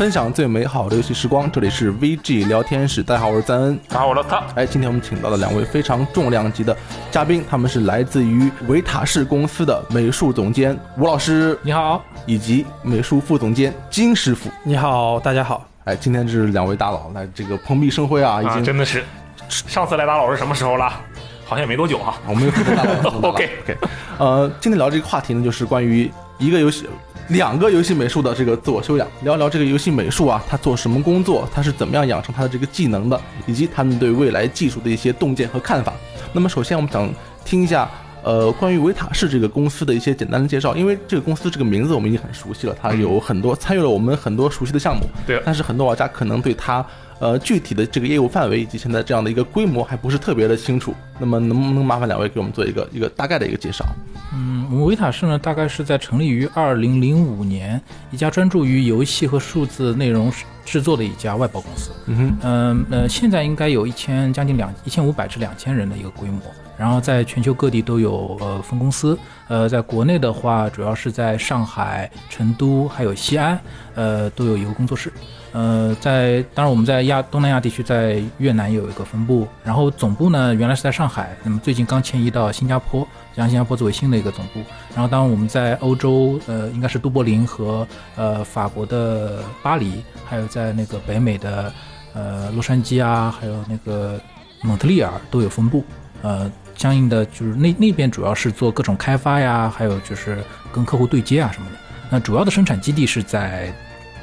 [0.00, 3.02] 分享最美好的游戏时光，这里是 VG 聊天室。
[3.02, 3.78] 大家好，我是赞恩。
[3.86, 4.42] 大家好，我是他。
[4.54, 6.74] 哎，今天我们请到了两位非常重量级的
[7.10, 14.48] 嘉宾，他们是来自于维塔士公司的美术总监吴老师，你好，以及美术副总监金师傅。
[14.64, 15.68] 你好，大家好。
[15.84, 19.04] 哎，今天这是两位大佬来这个蓬荜生辉啊，已经真的是。
[19.50, 20.90] 上次来打老师什么时候了？
[21.44, 22.14] 好像也没多久哈。
[22.26, 23.10] 我们又回到大佬。
[23.28, 23.76] OK OK。
[24.16, 26.88] 呃，今天聊这个话题呢，就是关于一个游戏。
[27.30, 35.92] 两个游戏美术的这个自我修养，聊聊这个游戏美术啊，他做什么工作，他是怎么样养成他的这个技能的，以及他们对未来技术的一些洞见和看法。
[36.32, 37.08] 那么，首先我们想
[37.44, 37.88] 听一下，
[38.22, 46.84] 呃，关于维塔士这个公司的一些简单的介绍，因为这个公司这个名字我们已经很熟悉了，它有很多参与了我们很多熟悉的项目，对，但是很多玩家可能对它。
[47.20, 50.94] 呃，具体的这个业务范围以及现在这样的一个规模还不是特别的清楚。
[51.18, 53.84] 那么，能不能麻烦两位给我们做一个一个大概的一个介绍？
[54.32, 57.78] 嗯，我们维塔士呢，大概是在成立于二零零五年，
[58.10, 60.32] 一家专注于游戏和数字内容
[60.64, 61.90] 制作的一家外包公司。
[62.06, 66.40] 嗯哼，嗯呃，现在应该有一千将近两一千五百至两千人的一个规模，
[66.80, 69.18] 然后在全球各地都有呃分公司。
[69.48, 73.60] 呃，在国内的话，主要是在上海、成都还有西安，
[73.94, 75.12] 呃，都有一个工作室。
[75.52, 84.60] 呃，在当然我们在亚东南亚地区，在越南有一个分部，然后总部呢原来是在上海，那么最近刚迁移到新加坡，将新加坡作为新的一个总部。
[84.94, 87.86] 然后当然我们在欧洲，呃，应该是都柏林和
[88.16, 91.72] 呃法国的巴黎，还有在那个北美的
[92.14, 94.18] 呃洛杉矶啊，还有那个
[94.62, 95.84] 蒙特利尔都有分部。
[96.22, 100.42] 呃，相应的就是那那边主要是做各种开发呀，还有就是
[100.72, 101.76] 跟客户对接啊什么的。
[102.08, 103.70] 那主要的生产基地是在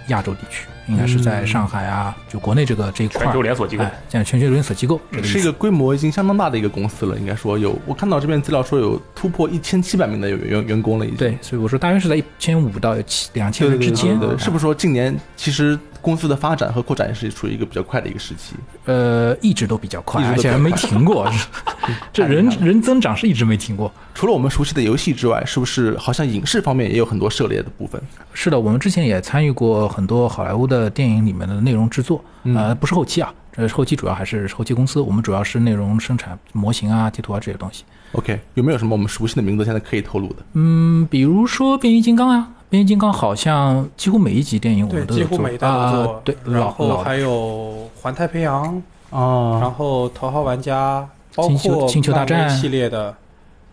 [0.08, 0.66] 亚洲地区。
[0.89, 7.17] 应该是在上海啊，就国内这个这一块，全球连锁机构，现在全球连锁机构是一个规模已经相当大的一个公司了。
[7.17, 11.17] 应该说有，我看到这边资料说有突破一千七百名的员员工了，已经。
[11.17, 14.17] 对，所以我说大约是在一千五到七两千人之间。
[14.17, 15.78] 对，是不是说近年其实？
[16.07, 21.29] 公司的发展和扩展是处于一个比较快的一个时期，呃，一直都比较快，而且还没停过。
[22.13, 23.91] 这人人增长是一直没停过。
[24.13, 28.01] 除了我们熟悉的游戏之外，是不是好像影视方面也有很多涉猎的部分？
[28.34, 32.23] 是的，我们之前也参与过很多好莱坞的电影里面的内容制作，
[32.56, 37.84] 呃，不是后期啊，这后期主要还是后期公司，我们主要是内容生产模型啊、地图啊这些东西。
[38.13, 40.38] OK，有没有什么我们熟悉的名字现在可以透露的？
[40.53, 42.53] 嗯，比如说变形金刚啊。
[42.69, 53.16] 变形金刚好像几乎每一集电影我们都几乎每一代都做，对，然后还有环太平洋啊，然后头号玩家，包括星球大战系列的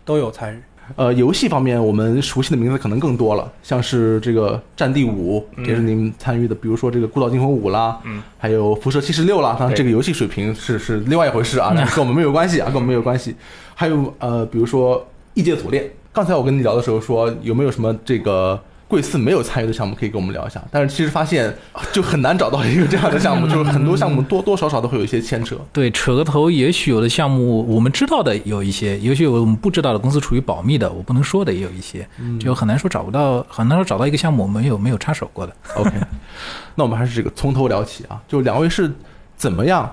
[0.05, 0.61] 都有参与。
[0.95, 9.57] 呃，游戏方面我们熟悉的名字可能更多了，像是这个《战地五》也是您参与的，比如说这个《孤岛惊魂五》啦，嗯，还有《辐射七十六》啦。
[9.59, 13.35] 当然，这个游戏水平是是另外一回事啊， 跟我们没有关系啊，跟我们没有关系。
[13.73, 14.99] 还有呃，比如说
[15.33, 15.83] 《异界锁链》，
[16.13, 18.57] 刚才我跟你聊的时候说有没有什么这个。
[18.87, 21.51] 贵司没有参与的项目可以跟我们聊一下，但是其实发现
[21.91, 25.57] 就很难找到一个这样的项目，就是很多项目多多少少都会有一些牵扯。
[25.73, 32.07] 对，扯个头，也许有的项目我们知道的有一些，也许我们不知道的公司处于保密的，我不能说的也有一些，
[32.39, 35.55] 就很难说找不到，很难说找到一个项目我们有没有插手过的。
[35.75, 35.91] OK，
[36.75, 38.91] 那我们还是这个从头聊起啊，就两位是
[39.35, 39.91] 怎么样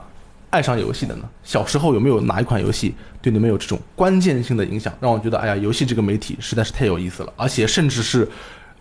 [0.51, 1.25] 爱上游戏的呢？
[1.43, 8.29] 小时候有没有哪一款游戏对你们有这种关键性的影响，让我觉得哎呀，游戏这个媒体实在是太有意思了，而且甚至是。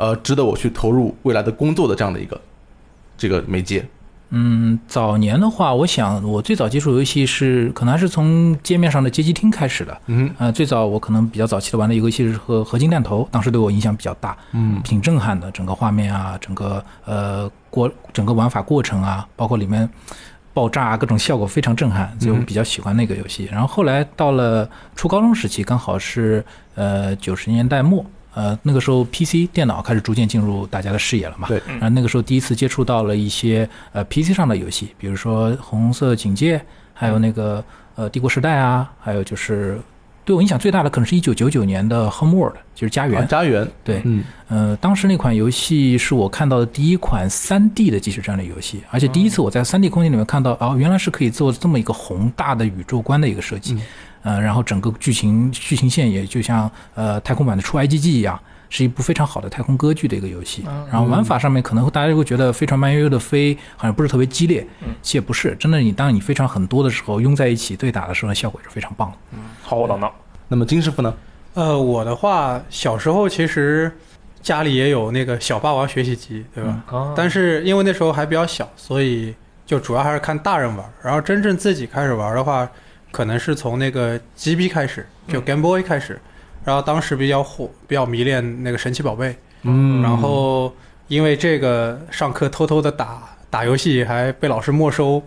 [0.02, 2.42] 呃，值得我去投入未来的工作的这样的一个
[3.16, 3.88] 这个媒介。
[4.32, 9.96] 嗯，早年的话，我想我最早接触游戏是可能还是从街面上的街机厅开始的。
[10.08, 14.36] 嗯，呃，最早我可能比较早期的玩的游戏是和合金弹头，当时对我影响比较大。
[14.54, 19.88] 嗯，挺震撼的，整个画面啊，整个呃过整个玩法过程啊，包括里面
[20.52, 23.48] 爆炸啊，各种效果非常震撼，所以我比较喜欢那个游戏。
[23.52, 28.04] 然后后来到了初高中时期，刚好是呃九十年代末。
[28.34, 31.48] 呃，那个时候 PC 电脑开始逐渐进入大家的视野了嘛？
[31.48, 31.62] 对。
[31.68, 36.58] 然后那个时候第一次接触到了一些呃 PC 上的游戏，比如说《红色警戒》，
[36.94, 37.64] 还有那个
[37.96, 39.80] 呃《帝国时代》啊，还有就是
[40.24, 43.28] 对我影响最大的可能是一九九九年的《Homeworld》，就是家园。
[43.28, 43.68] 家园。
[43.84, 44.02] 对。
[44.06, 44.24] 嗯。
[44.48, 53.78] 呃，当时那款游戏是我看到的第一款三 D 的即时战略游戏，而且第一次我在三 D 空间里面看到，哦，原来是可以做这么一个宏大的宇宙观的一个设计。
[54.24, 58.40] 呃，然后整个剧情剧情线也就像呃太空版的出 I G G 一样，
[58.70, 60.64] 是一部非常好的太空歌剧的一个游戏。
[60.92, 64.66] 然后玩法上面可能大家会觉得飞船慢悠悠的飞，好像不是特别激烈。
[65.02, 69.18] 其实也不是，真的，你当你飞船很多的时候，拥在一起对打的时候，效果是非常棒的。
[69.32, 70.10] 嗯，好，我等等。
[70.48, 71.14] 那么金师傅呢？
[71.56, 73.92] 呃，我的话，小时候其实
[74.42, 77.14] 家里也有那个小霸王学习机，对吧？
[77.16, 79.34] 但是因为那时候还比较小，所以
[79.66, 80.86] 就主要还是看大人玩。
[81.02, 82.70] 然后真正自己开始玩的话。
[83.12, 86.20] 可能是从那个 GB 开始，就 Game Boy 开始，
[86.64, 90.74] 然后当时比较火，比较迷恋那个神奇宝贝，嗯，然后
[91.08, 95.22] 因为这个上课偷偷的打打游戏，还被老师没收。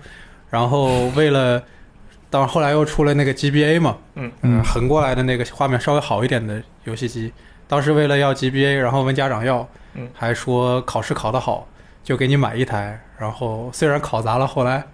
[0.50, 1.62] 然后为了，
[2.30, 7.32] 当后来又出了那个 GBA 嘛，嗯嗯，横过来的那个画面稍微好一点的游戏机。
[7.66, 11.66] 当时为了要 GBA，然后问家长要，嗯还说考试考得好
[12.04, 13.00] 就给你买一台。
[13.18, 14.84] 然后虽然考砸了，后来，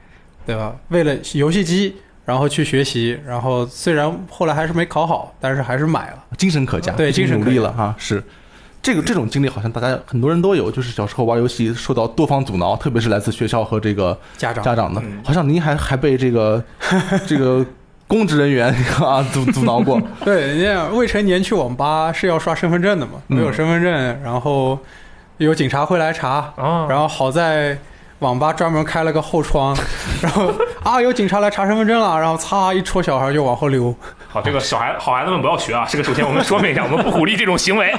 [0.46, 0.74] 对吧？
[0.88, 6.24] 为了游戏机，然后去学习，然后虽然后来还是没考好，但是还是买了。
[6.36, 7.94] 精神可嘉，对精神可嘉力了哈。
[7.98, 8.22] 是
[8.82, 15.20] 这个这种经历，好像大家很多人都有，就是小时候玩游戏受到多方阻挠，特别是来自学校和这个家长家长的嗯。
[15.24, 16.62] 好像您还还被这个
[17.26, 17.64] 这个
[18.06, 18.72] 公职人员
[19.04, 20.00] 啊阻阻挠过。
[20.24, 24.78] 对，人家未成年去网吧是要刷身份证的嘛，嗯没有身份证，然后
[25.38, 27.76] 有警察会来查，啊，然后好在
[28.20, 29.76] 网吧专门开了个后窗，
[30.22, 30.52] 然后
[30.82, 33.94] 啊有警察来查身份证了，然后擦一戳小孩就往后溜。
[34.28, 35.84] 好，这个小孩好孩子们不要学啊！
[35.90, 37.92] 这个首先我们说明一下，我们不鼓励这种行为。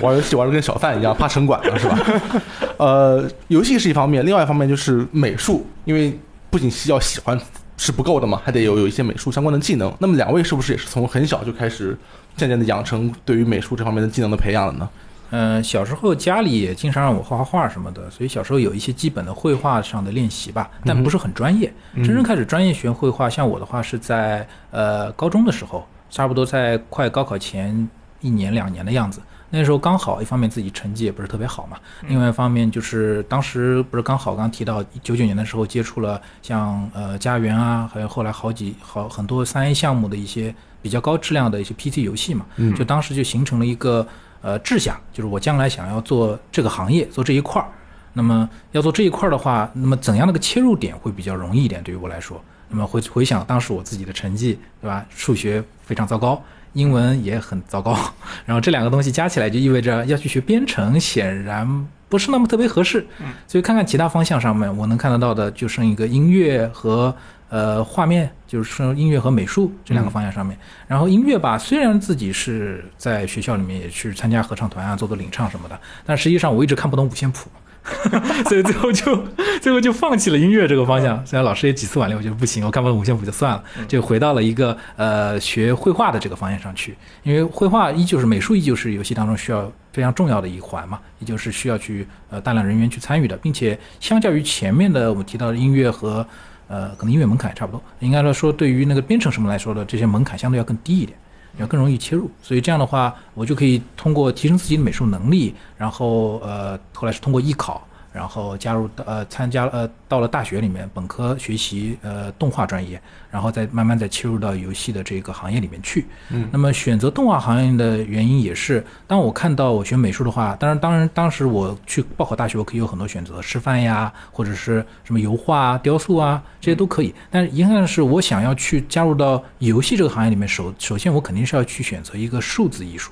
[0.00, 1.98] 玩游戏玩的跟小贩一样，怕城管了是吧？
[2.78, 6.16] 呃，游戏是一方面，另外一方面就是美术，因为
[6.50, 7.36] 不仅是要喜欢
[7.76, 9.92] 是不够的嘛，还得有有一些美术相关的技能。
[9.98, 11.96] 那么两位是不是也是从很小就开始
[12.36, 14.88] 渐渐的养成对于美术这方面的技能的培养了呢？
[15.36, 21.72] 嗯、小时候家里也经常让我画画画什么的，所以小时候有一些基本的绘画上的练习吧，但不是很专业。
[21.96, 27.88] 真正开始专业学绘画，像我的话是在呃高中的时候，差不多在快高考前
[28.20, 29.20] 一年两年的样子。
[29.50, 31.76] 那时候刚好，一方面自己成绩也不是特别好嘛，
[32.08, 40.52] 另外一方面就是当时不是刚好刚提到九九年的时候接触了像呃家园啊，还有后来好几好很多三 A 项目的一些
[40.82, 44.04] 比较高质量的一些 PC 游戏嘛，嗯就当时就形成了一个
[44.44, 47.66] 呃志向，就是我将来想要做这个行业，做这一块儿。
[48.12, 51.82] 那么要做这一块儿的话，那么怎样的个切入点会比较容易一点？
[51.82, 55.04] 对于我来说，那么回回想当时我自己的成绩，对吧？
[55.08, 56.40] 数学非常糟糕，
[56.74, 57.98] 英文也很糟糕，
[58.46, 63.04] 然后这两个东西加起来就意味着要去学编程，显然不是那么特别合适。
[63.18, 67.12] 嗯，所以看看其他方向上面，我能看得到的就剩一个音乐和
[67.48, 70.56] 呃画面，就是说音乐和美术这两个方向上面。
[70.86, 77.48] 然后音乐吧，虽然自己是在学校里面也去参加合唱团啊，做做领唱什么的，但实际上我一直看不懂五线谱。
[78.48, 79.24] 所以最后就
[79.60, 81.22] 最后就放弃了音乐这个方向。
[81.26, 86.96] 虽然老师也几次挽留，我觉得不行，我看不懂五线谱就算了，就回到了一个呃学绘画的这个方向上去。
[87.24, 96.26] 因为绘画依旧是美术，依旧是游戏当中需要非常重要的一环嘛，也就是需要去呃大量人员去参与的，并且相较于前面的我们提到的音乐和
[96.68, 101.18] 呃可能音乐门槛也差不多，应该来说对于那个编程什么来说的这些门槛相对要更低一点。
[101.56, 116.06] 要更容易切入，所以这样的话，我就可以通过提升自己的美术能力，然后呃，后来是通过艺考，然后加入呃参加呃到了大学里面本科学习呃动画专业，然后再慢慢再切入到游戏的这个行业里面去。
[116.30, 127.12] 嗯那么选择动画行业的原因也是，当我看到我学美术的话，当然当然当时我去报考大学，我可以有很多选择，师范呀，或者是什么油画啊、雕塑啊，这些都可以。
[127.32, 133.10] 但是遗憾的是，我想要去加入到游戏这个行业里面，首首先我肯定是要去选择一个数字艺术。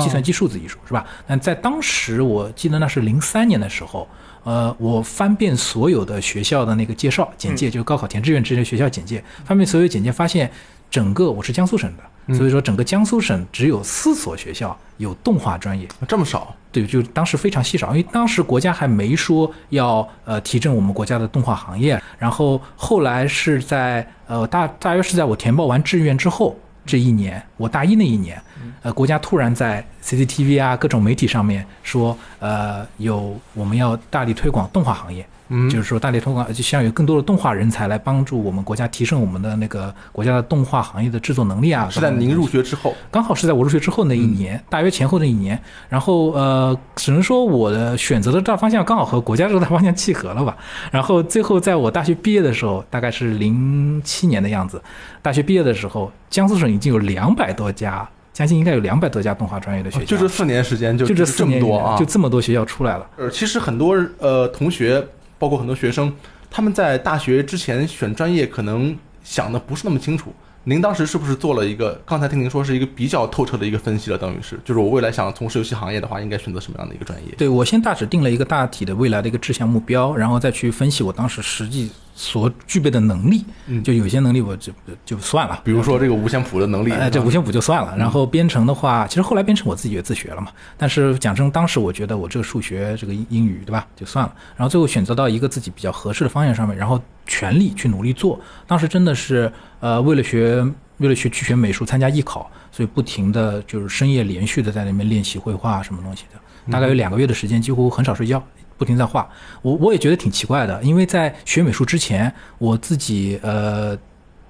[0.00, 1.04] 计算机数字艺术是吧？
[1.26, 4.06] 但在当时，我记得那是零三年的时候，
[4.44, 10.50] 呃，我翻遍所有的学校的那个介绍简介，就是高考填志愿之前学校简介，翻遍所有简介，发现
[10.90, 15.88] 整个我是江苏省的，所以说整个江苏省只有四所学校有动画专业。
[16.06, 28.42] 这么少，对，就当时非常稀少，因为当时国家还没说要呃提振我们国家的动画行业，然后后来是在呃大大约是在我填报完志愿之后这一年，我大一那一年，
[28.82, 41.88] 呃国家突然在 CCTV 啊各种媒体上面说，呃有我们要大力推广动画行业，嗯就是说大力推广，就希望有更多的动画人才来帮助我们国家提升我们的那个国家的动画行业的制作能力啊。
[41.88, 45.56] 是在您入学之后，刚好是在我入学之后那一年，大约前后那一年，
[45.88, 50.56] 然后呃，只能说我的选择的大方向刚好和国家这个大方向契合了吧。
[50.90, 54.82] 然后最后在我大学毕业的时候，大概是零七年的样子，
[55.20, 63.06] 大学毕业的时候，江苏省已经有两百多家，将近应该有两百多家动画专业的学校，就这四年时间就就这四这么年多啊，就这么多学校出来了。
[63.16, 65.06] 呃，其实很多呃同学，
[65.38, 66.12] 包括很多学生，
[66.50, 70.32] 他们在大学之前选专业，可能想的不是那么清楚。
[70.64, 72.00] 您当时是不是做了一个？
[72.06, 77.34] 刚才听您说是一个比较透彻的一个分析了，等于是，就是我未来想从事游戏行业的话，应该选择什么样的一个专业？
[77.36, 81.90] 对我先大致定了一个大体的未来的一个志向目标，然后再去分析我当时实际
[82.22, 83.44] 所具备的能力。
[83.66, 84.72] 嗯就有些能力我就
[85.04, 87.96] 就算了，比如说这个五线谱的能力，哎，这啊五线谱就算了。
[87.96, 90.48] 然后编程的话，其实后来编程我自己也自学了嘛。
[90.76, 94.32] 但是讲真，当时我觉得我这个数学、这个英英语，对吧，就算了。
[94.56, 98.40] 然后最后选择到一个自己比较合适的方向上面，然后全力去努力做。
[98.66, 100.64] 当时真的是呃，为了学
[100.98, 108.40] 为了学去学美术，参加艺考，所以不停的就是深夜连续的在那边练习绘画什么东西的，大概有两个月的时间，几乎很少睡觉，
[108.82, 109.28] 不停在画。
[109.62, 113.96] 我我也觉得挺奇怪的，因为在学美术之前，我自己呃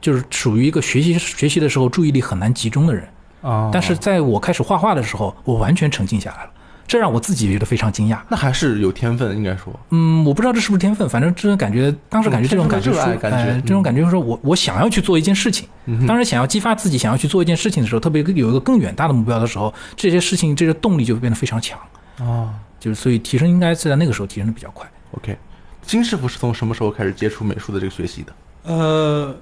[0.00, 3.04] 就是属于一个学习学习的时候注意力很难集中的人。
[3.42, 6.50] 啊但是在我开始画画的时候，我完全沉浸下来了，
[6.86, 8.18] 这让我自己觉得非常惊讶。
[8.28, 9.72] 那还是有天分，应该说。
[9.90, 15.68] 嗯，我不知道这是不是天分，反正这种感觉，当时感觉这种感觉天生的说，热爱感觉这种感觉就是说我我想要去做一件事情，
[16.06, 21.76] 当然想要激发自己想要去做一件事情的时候，特别有一个更远大的目标的时候，这些事情这些动力就会变得非常强，
[22.20, 24.90] 啊就是所以提升应该是在那个时候提升的比较快。
[25.12, 25.38] ，OK。
[25.82, 28.32] 金师傅是从什么时候开始接触美术的这个学习的？
[28.64, 29.32] 呃，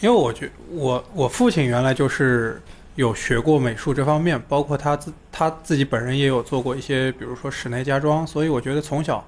[0.00, 2.62] 因为我觉我我父亲原来就是
[2.94, 9.24] 有学过美术这方面，包括他自他自己本人也有做过一些，比如说室内家装，所以我觉得从小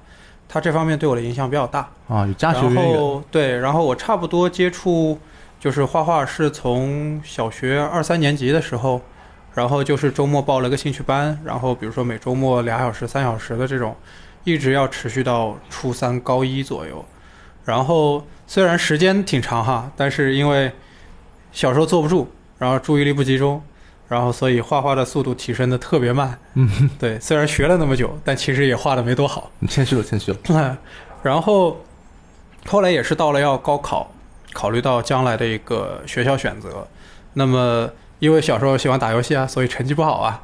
[0.49, 1.88] 他这方面对我的影响比较大。
[2.06, 2.99] 啊，有家学然渊源。
[3.00, 5.18] 后对，然后我差不多接触
[5.58, 9.00] 就是画画是从小学二三年级的时候，
[9.56, 13.96] 然后就是周末报了个兴趣班，然后比如说每周末俩小时、三小时的这种，
[14.44, 17.02] 一直要持续到初三高一左右。
[17.64, 20.70] 然后虽然时间挺长哈，但是因为
[21.52, 23.62] 小时候坐不住，然后注意力不集中，
[24.08, 26.38] 然后所以画画的速度提升的特别慢。
[26.52, 29.50] 嗯，对，虽然学了那么久，但其实也画的没多好。
[29.60, 30.78] 你谦虚了，谦虚了。
[31.25, 31.82] 然后
[32.66, 34.12] 后来也是到了要高考，
[34.52, 36.86] 考虑到将来的一个学校选择，
[37.32, 40.42] 那么因为小时候喜欢打游戏啊，所以成绩不好啊，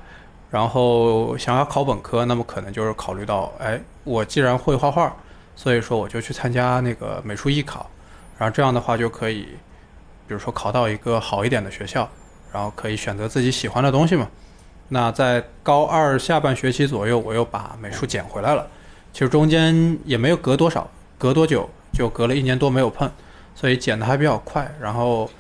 [0.51, 5.15] 然后想要考本科，那么可能就是考虑到，哎，我既然会画画，
[5.57, 7.89] 所以说我就去参加那个美术艺考，
[8.39, 9.43] 然后这样的话就可以，
[10.27, 12.09] 比如说考到一个好一点的学校，
[12.53, 14.29] 然后可以选择自己喜欢的东西嘛。
[14.89, 18.67] 那在高二下半学期左右，我又把美术捡回来了。
[19.15, 20.87] 其实中间也没有隔多少，
[21.17, 23.11] 隔多久就隔了一年多没有碰，
[23.55, 24.71] 所以捡的还比较快。
[24.79, 25.31] 然后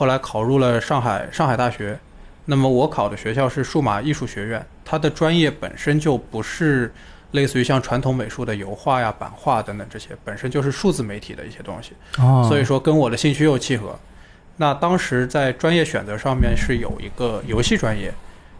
[0.00, 1.98] 后来考入了上海上海大学，
[2.46, 6.90] 那么我考的学校是数码艺术学院，它的专业本身就不是
[7.32, 11.92] 类似于像传统美术的油画呀、版画等等这些，本身就是数字媒体的一些东西。
[12.16, 13.94] 哦所以说跟我的兴趣又契合。
[14.56, 18.10] 那当时在专业选择上面是有一个游戏专业，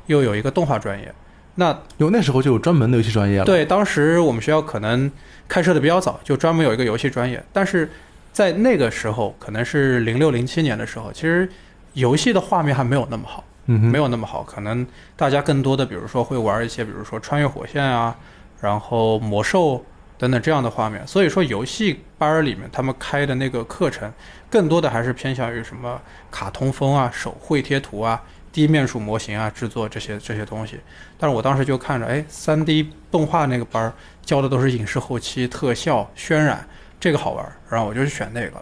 [0.09, 1.11] 又有一个动画专业。
[1.55, 5.11] 那有那时候就有专门的游戏专业了。，对，当时我们学校可能
[5.49, 7.43] 开设的比较早，就专门有一个游戏专业。
[7.51, 7.91] 但是
[8.33, 11.49] 在那个时候，可能是零六零七年的时候，其实
[11.95, 14.43] 游戏的画面还没有那么好，嗯，没有那么好。
[14.43, 18.17] 可能大家更多的，比如说会玩一些，比如说穿越火线啊，
[18.61, 19.85] 然后魔兽
[20.17, 21.05] 等等这样的画面。
[21.07, 24.13] 所以说，游戏班儿里面他们开的那个课程，
[24.49, 28.23] 更多的还是偏向于什么卡通风啊、手绘贴图啊、
[28.53, 30.79] 低面数模型啊制作这些这些东西。
[31.19, 33.93] 但是我当时就看着，哎，三 D 动画那个班儿
[34.25, 36.67] 教的都是影视后期、特效、渲染，
[37.01, 38.53] 这个好玩儿，然后我就去选那个。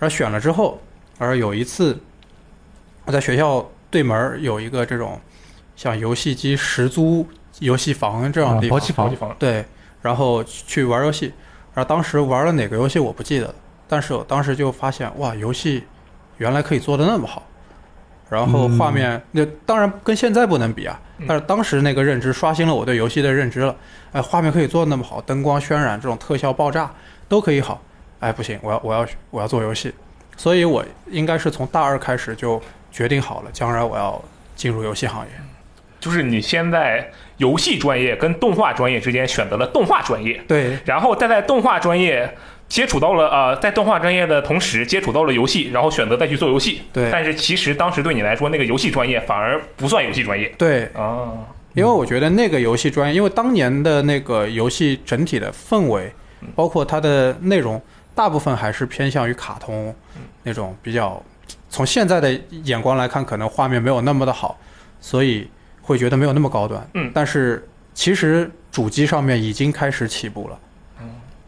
[0.00, 0.80] 然后选了之后，
[1.18, 1.96] 而有一次
[3.04, 5.20] 我在学校对门儿有一个这种
[5.76, 7.26] 像游戏机十租
[7.58, 9.36] 游戏房这样的地方，啊包机房。
[9.38, 9.64] 对，
[10.00, 11.32] 然后去玩游戏，
[11.74, 13.54] 然后当时玩了哪个游戏我不记得了，
[13.86, 15.84] 但是我当时就发现哇，游戏
[16.36, 17.42] 原来可以做的那么好，
[18.30, 23.74] 然后画面那、当然跟现在不能比啊，但是当时那个认知刷新了我对游戏的认知了，
[24.12, 26.88] 哎，画面可以做的那么好，灯光渲染这种特效爆炸
[27.28, 27.80] 都可以好，
[28.20, 29.92] 哎，不行，我要我要我要做游戏，
[30.36, 34.22] 所以我应该是从大二开始就决定好了，将来我要
[34.56, 35.30] 进入游戏行业。
[36.00, 42.32] 就是你先在游戏专业跟动画专业之间选择了动画专业，对，然后再在动画专业
[42.68, 46.82] 接触到了呃，在动画专业的同时接触到了游戏，然后选择再去做游戏。
[46.92, 47.10] 对。
[47.10, 50.54] 但是其实当时对你来说，那个游戏专业反而不算游戏专业。
[50.56, 51.32] 对，啊。
[51.74, 56.12] 因为我觉得那个游戏专业，因为当年的那个游戏整体的氛围，
[56.54, 57.80] 包括它的内容，
[58.14, 59.94] 大部分还是偏向于卡通
[60.42, 61.22] 那种比较。
[61.70, 62.32] 从现在的
[62.64, 64.58] 眼光来看，可能画面没有那么的好，
[65.00, 65.48] 所以
[65.82, 66.86] 会觉得没有那么高端。
[66.94, 70.58] 嗯但是其实主机上面已经开始起步了。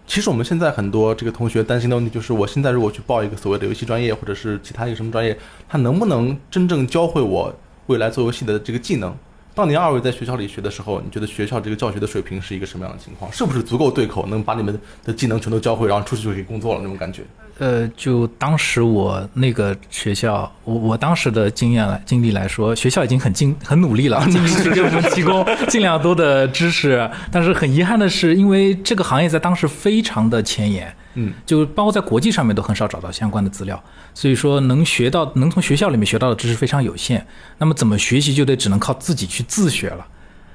[0.07, 7.55] 其实我们现在很多这个同学担心的问题就是，我现在如果去报一个所谓的游戏专业，或者是其他一个什么专业，它能不能真正教会我
[7.87, 9.17] 未来做游戏的这个技能？
[9.61, 13.31] 当年二位在学校里学的时候，你觉得学校这个教学的水平是一个什么样的情况？
[13.31, 17.23] 是不是足够对口，能把你们的技能全都教会，然后出去就可以工作了那种感觉？
[17.59, 27.07] 呃，就当时我那个学校，我我当时的经验来经历来说，学校已经很尽很努力了，尽力去给我们提供尽量多的知识。
[27.31, 33.83] 但是很遗憾的是，因为这个行业在当时非常的前沿，嗯，就包括在国际上面都很少找到相关的资料，
[34.15, 37.27] 所以说能学到能从学校里面学到的知识非常有限。
[37.59, 40.07] 那么怎么学习就得只能靠自己去自学了。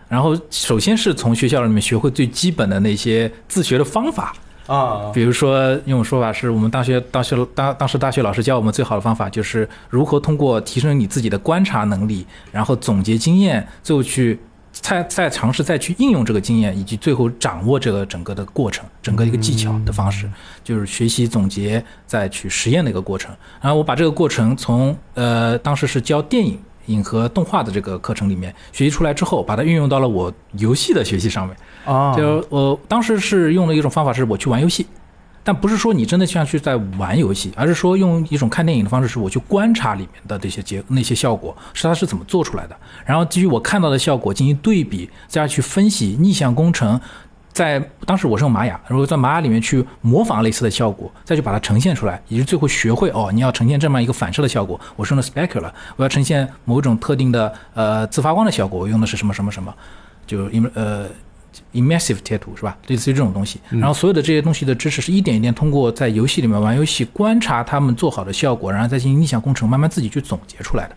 [0.08, 4.36] 然后首先是从学校里面学会最基本的那些自学的方法，
[4.68, 14.40] 啊，比如说，用种说法是我们大学大学当当时大学老师教我们最好的方法，就是如何通过提升你自己的观察能力，然后总结经验，最后去
[14.82, 20.29] 再再尝试再去应用这个经验，以及最后掌握这个整个的过程，整个一个技巧的方式，
[20.63, 23.34] 就是学习总结再去实验的一个过程。
[23.62, 26.60] 然后我把这个过程从呃当时是教电影。
[26.88, 31.58] 影和动画的这个课程里面学习出来之后，把它运用到了我游戏的学习上面。
[31.84, 34.86] 啊，就我当时是用了一种方法，是我去玩游戏，
[35.46, 42.75] 但不是说你真的像去在玩游戏，而是说用一种看电影的方式，是我去观察里面的这些结那些效果，是它是怎么做出来的，
[43.06, 47.00] 然后基于我看到的效果进行对比，再去分析逆向工程。
[47.54, 59.74] 在当时我是用玛雅，如果在玛雅里面去模仿类似的效果，再去把它呈现出来，也是最后学会哦，你要呈现这么一个反射的效果，我是用的 specular，我要呈现某种特定的呃自发光的效果，我用的是什么什么什么，
[60.28, 61.06] 就因为呃
[61.74, 62.78] immersive 贴图是吧？
[62.88, 70.96] 类似于这种东西，然后所有的这些东西的知识是一点一点通过在游戏里面玩游戏，观察他们做好的效果，然后再进行逆向工程，慢慢自己去总结出来的。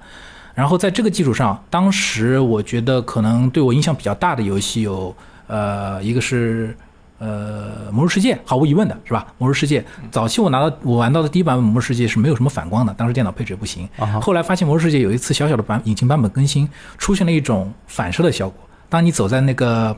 [0.54, 5.14] 然后在这个基础上，当时我觉得可能对我影响比较大的游戏有。
[5.50, 6.76] 呃，一个是
[7.18, 9.26] 呃《魔兽世界》，毫无疑问的是吧？
[9.38, 13.88] 《魔兽世界》早期我拿到我玩到的第一版本《魔兽世界》是没有什么反光的，当时电脑配置也不行。
[14.20, 18.62] 后来发现《魔兽世界》有一次小小的版引擎版本更新，出现了一种反射的效果。
[18.90, 19.96] 当你走在那个。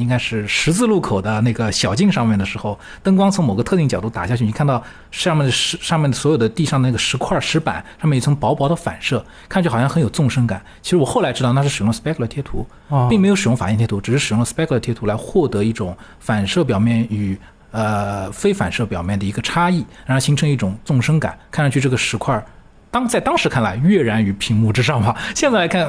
[0.00, 10.60] 应该是十字路口的那个小径上面的时候，灯光从某个特定角度打下去，你看到上面的石上面的所有的地上那个石块石板上面一层薄薄的反射，看去好像很有纵深感。
[10.80, 12.66] 其实我后来知道那是使用 specular 贴图，
[13.08, 17.38] 并没有使用法印贴图，只是使用了 specular 贴图来获得一种反射表面与
[17.70, 21.38] 呃非反射表面的一个差异，然后形成一种纵深感。
[21.50, 22.42] 看上去这个石块
[22.90, 25.88] 当在当时看来跃然于屏幕之上吧，现在来看。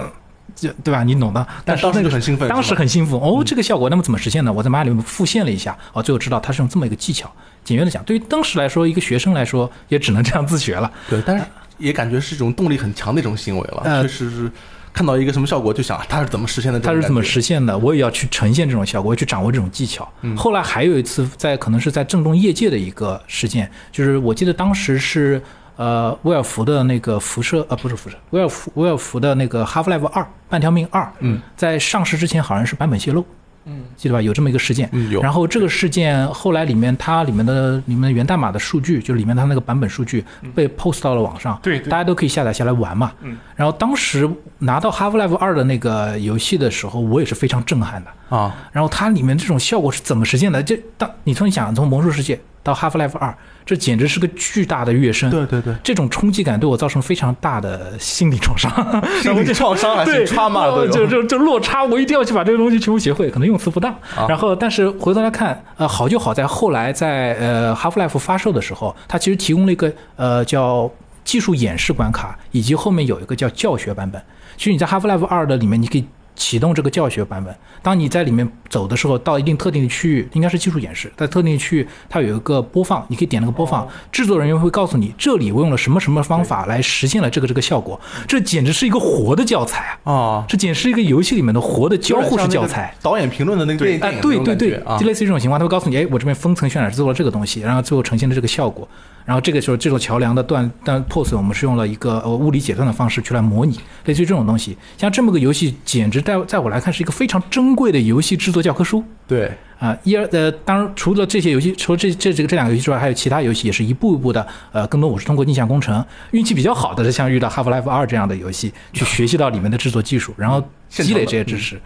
[0.56, 1.04] 就对吧？
[1.04, 1.48] 你懂的。
[1.66, 3.20] 但当时很兴奋，当时很兴奋。
[3.20, 4.52] 哦，这个效果，那么怎么实现呢？
[4.52, 7.32] 我在马里面复现了一下，哦，最后知道它是用这么一个技巧。
[7.64, 10.92] 简约的讲，对于当时来说，一个学生来说，也只能这样自学了。
[11.10, 11.44] 对，但是
[11.78, 14.02] 也感觉是一种动力很强的一种行为了。
[14.02, 14.52] 确实是
[14.94, 16.80] 看到一个什么效果，就想它是怎么实现的？
[16.80, 17.78] 它是怎么实现的？
[17.78, 20.12] 我也要去呈现这种效果，去掌握这种技巧。
[20.36, 25.42] 后来还有一次，在可能是在震动业界的一个事件，就是我记得当时是。
[25.76, 33.26] 呃，威尔福的那个辐射，呃，不是辐射，威尔福威尔福的那个《Half Life 二：半条命二》，嗯，在上市之前好像是版本泄露，
[33.66, 34.22] 嗯，记得吧？
[34.22, 35.22] 有这么一个事件，嗯，有。
[35.22, 43.38] 然后这个事件后来里面它里面的里面的源代码的数据，就里面它那个版本数据被 post 到了网上，对，大家都可以下载下来玩嘛，嗯。
[43.56, 44.30] 然后当时
[44.60, 48.56] 拿到《Half Life 二》的那个游戏的时候，我也是非常震撼的啊。
[48.72, 50.62] 然后它里面这种效果是怎么实现的？
[50.62, 53.30] 就当你从你想从魔兽世界到《Half Life 二》。
[53.64, 58.70] 这简直是个巨大的跃升，对对对，这种冲击感对我造成非常大的心理创伤，
[59.22, 60.66] 心理创伤还是差嘛？
[60.92, 63.96] 就就就落差，我一定要去把这个东西全部学会，可能用词不当。
[64.28, 70.92] 然后，但是回头来看，呃，好就好在后来在呃 Half Life 发售的时候，它其实提供了一个呃叫
[71.24, 74.22] 技术演示关卡，以及后面有一个叫教学版本。
[74.58, 76.06] 其实你在 Half Life 二的里面，你可以。
[76.36, 90.14] 启动这个教学版本，当你在里面走的时候，到一定特定的区域，应该是技术演示，在特定区域它有一个播放，你可以点那个播放，制作人员会告诉你这里我用了什么什么方法来实现了这个这个效果，这简直是一个活的教材啊！
[90.14, 92.96] 啊，这简直是一个游戏里面的活的交互式教材。
[93.02, 98.88] 导演评论的那个电影，哎，对对对，就类似于这种情况，他会告诉你，哎，我这边分层渲染是做了这个东西，然后最后呈现的这个效果。
[99.26, 104.78] 然后这个时候，这座桥梁的断断破损，我们是用了一个呃物理解断的方式去来模拟，类似于这种东西。
[104.98, 109.04] 像这么个游戏，简直在在我来看是一个非常珍贵的游戏制作教科书。
[109.28, 121.80] 对啊，一二呃，当然除了这些游戏，除了这这这个这两个游戏之外，还有其他游戏也是一步一步的呃，更多我是通过逆向工程，运气比较好的是像遇到《Half Life 二》这样的游戏，去学习到里面的制作技术，然后积累这些知识，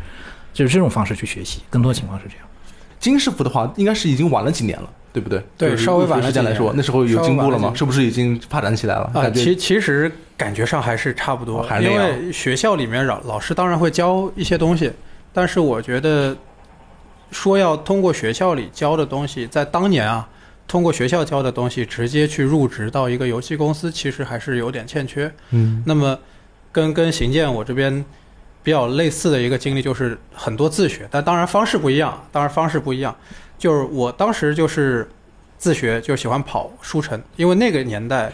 [0.53, 1.61] 就是这种方式去学习。
[1.69, 2.45] 更多情况是这样。
[2.99, 4.89] 金师傅的话，应该是已经晚了几年了。
[5.15, 5.41] 对不对？
[5.57, 7.71] 对，稍微晚了时间来说，那时候有进步了吗？
[7.73, 9.09] 是不是已经发展起来了？
[9.13, 14.91] 啊，其其实感觉上还是差不多，因为学校里面老老师当然会教一些东西，
[15.31, 16.35] 但是我觉得
[17.31, 20.27] 说要通过学校里教的东西，在当年啊，
[20.67, 25.31] 通过学校教的东西直接去入职到一个游戏公司，其实还是有点欠缺。
[25.51, 26.19] 嗯，那么
[26.73, 28.03] 跟跟邢健我这边
[28.61, 33.15] 比较类似的一个经历，就是很多自学，但当然方式不一样，当然方式不一样。
[33.57, 35.09] 就是我当时就是
[35.57, 38.31] 自学，就喜欢跑书城，因为那个年代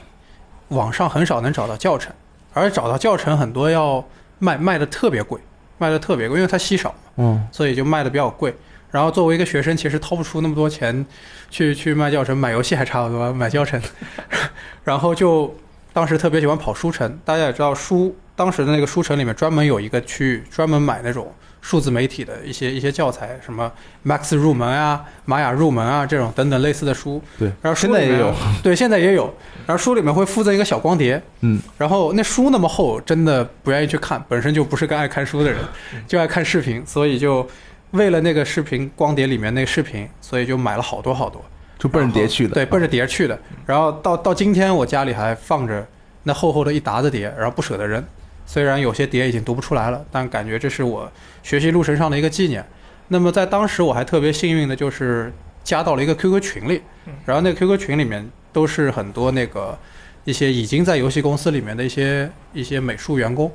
[0.70, 2.14] 网上很少能找到教程，
[2.54, 4.04] 而找到教程很多要
[4.40, 5.40] 卖卖的特别贵，
[5.78, 8.56] 卖的特别贵，因为它稀少嘛，嗯，所以就卖的比较贵。
[8.90, 11.06] 然后作为一个学生，其实掏不出那么多钱
[11.50, 13.82] 去去卖教程，买游戏还差不多，买教程。
[14.84, 15.56] 然后就
[15.94, 23.72] 当时特别喜欢跑书城，大家也知道书当时的那个书城里面专门有一个区域，专门买那种数字媒体的一些一些教材，什么
[24.06, 27.22] Max 入门啊、玛雅入门啊这种等等类似的书。
[27.38, 29.34] 对，然后书里面现在也有， 对，现在也有。
[29.68, 35.60] 然后书里面会附赠一个小光碟，嗯，然后那书那么厚，真的不愿意去看，本身就不是个爱看书的人，
[36.08, 37.48] 就爱看视频，所以就
[37.92, 41.44] 为了那个视频光碟里面那个视频，所以就买了好多好多。
[41.78, 42.54] 就奔着碟去的。
[42.54, 43.40] 对，奔着碟去的。
[43.66, 45.84] 然后到到今天，我家里还放着
[46.24, 48.04] 那厚厚的一沓子碟，然后不舍得扔。
[48.52, 51.10] 虽然有些碟已经读不出来了，但感觉这是我
[51.42, 52.62] 学习路程上的一个纪念。
[53.08, 55.32] 那么在当时，我还特别幸运的就是
[55.64, 56.82] 加到了一个 QQ 群里，
[57.26, 59.80] 然后那个 QQ 群里面都是很多那个
[60.26, 63.50] 一些已经在游戏公司里面的一些一些美术员工、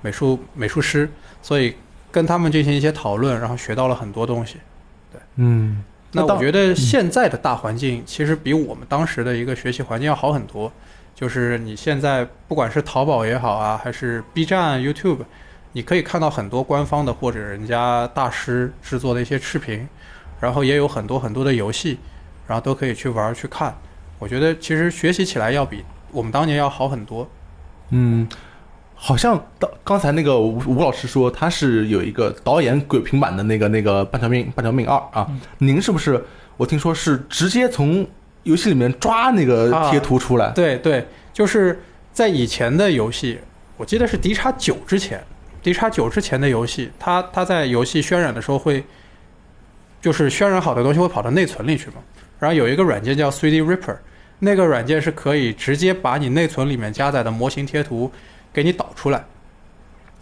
[0.00, 1.10] 美术美术师，
[1.42, 1.74] 所以
[2.10, 4.56] 跟他们进行一些讨论，然后学到了很多东西。
[5.12, 10.72] 对嗯，那我觉得现在的大环境其实比我们当时的一个学习环境要好很多。
[11.18, 15.18] 就是你现在不管是淘宝也好啊，还是 B 站、YouTube，
[15.72, 19.88] 你可以看到很多官方的或者人家大师制作的一些视频，
[20.38, 21.98] 然后也有很多很多的游戏，
[22.46, 23.76] 然后都可以去玩去看。
[24.20, 27.28] 我觉得其实学习起来要比我们当年要好很多。
[27.90, 28.28] 嗯，
[28.94, 35.28] 好像刚刚才那个吴吴老师说他是有一个导演鬼平版的那个那个半条命半条命二啊，
[35.58, 36.24] 您是不是？
[36.56, 38.06] 我听说是直接从
[38.48, 41.78] 游戏里面抓那个贴图出来，对对，就是
[42.12, 43.38] 在以前的游戏，
[43.76, 45.22] 我记得是 D 叉九之前
[45.62, 48.82] ，D 叉九之前的游戏，它它在游戏渲染的时候会，
[50.00, 51.96] 就是渲染好的东西会跑到内存里去嘛。
[52.38, 53.96] 然后有一个软件叫 3D Ripper，
[54.38, 58.10] 那个软件是可以直接把你内存里面加载的模型贴图
[58.52, 59.22] 给你导出来。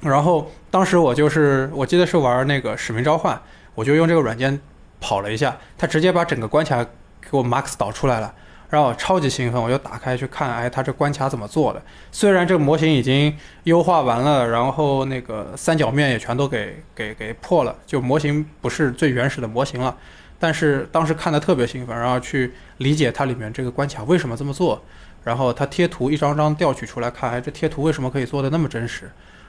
[0.00, 3.36] 然后当时我就是我记得是玩那个《使命召唤》，
[3.76, 4.58] 我就用这个软件
[5.00, 6.84] 跑了一下，它直接把整个关卡
[7.30, 8.32] 给我 max 导出来了。
[8.68, 11.80] 让我超级兴奋，我就打开去看，哎，它这关卡怎么做的？
[12.10, 19.96] 虽然这个模型已经优化完了，然后那个三角面也全都给给给破了，就模型不是最原始的模型了，
[20.40, 24.82] 但是当时看的特别兴奋，然后去理解它里面这个关卡为什么这么做，
[25.22, 29.08] 然后它贴图一张张调取出来看，哎，这贴图为什么可以做的那么真实？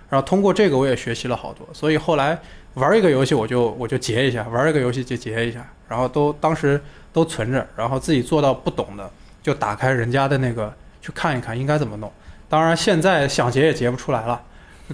[0.09, 2.39] 然后通过这个我也学习了好多，所以后来
[2.75, 6.79] 玩一个游戏我就我就截一下，玩一个游戏就截一下，然后都当时
[7.17, 9.09] 都存着，然后自己做到不懂的
[9.41, 12.11] 就打开人家的那个去看一看应该怎么弄。
[12.47, 14.39] 当然现在想截也截不出来了，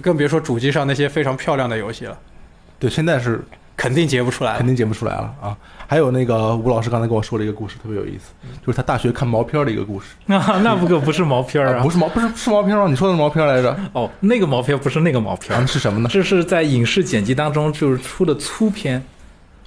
[0.00, 2.18] 更别说主机上那些非常漂亮的游戏了，
[2.78, 3.44] 对，现在是
[3.76, 4.66] 肯定截不出来肯。
[4.66, 5.54] 定截不出来了啊。
[5.86, 8.32] 还有那个吴老师刚才跟我说了一个故事，特别有意思，
[8.66, 10.14] 就是他大学看毛片儿的一个故事。
[10.24, 11.90] 那 那不可不是毛片儿啊啊不！
[11.90, 12.86] 是毛，不是是毛片吗？
[12.88, 13.78] 你说的是毛片来着？
[13.92, 16.08] 哦，那个毛片不是那个毛片是什么呢？
[16.10, 19.04] 这是在影视剪辑当中就是出的粗片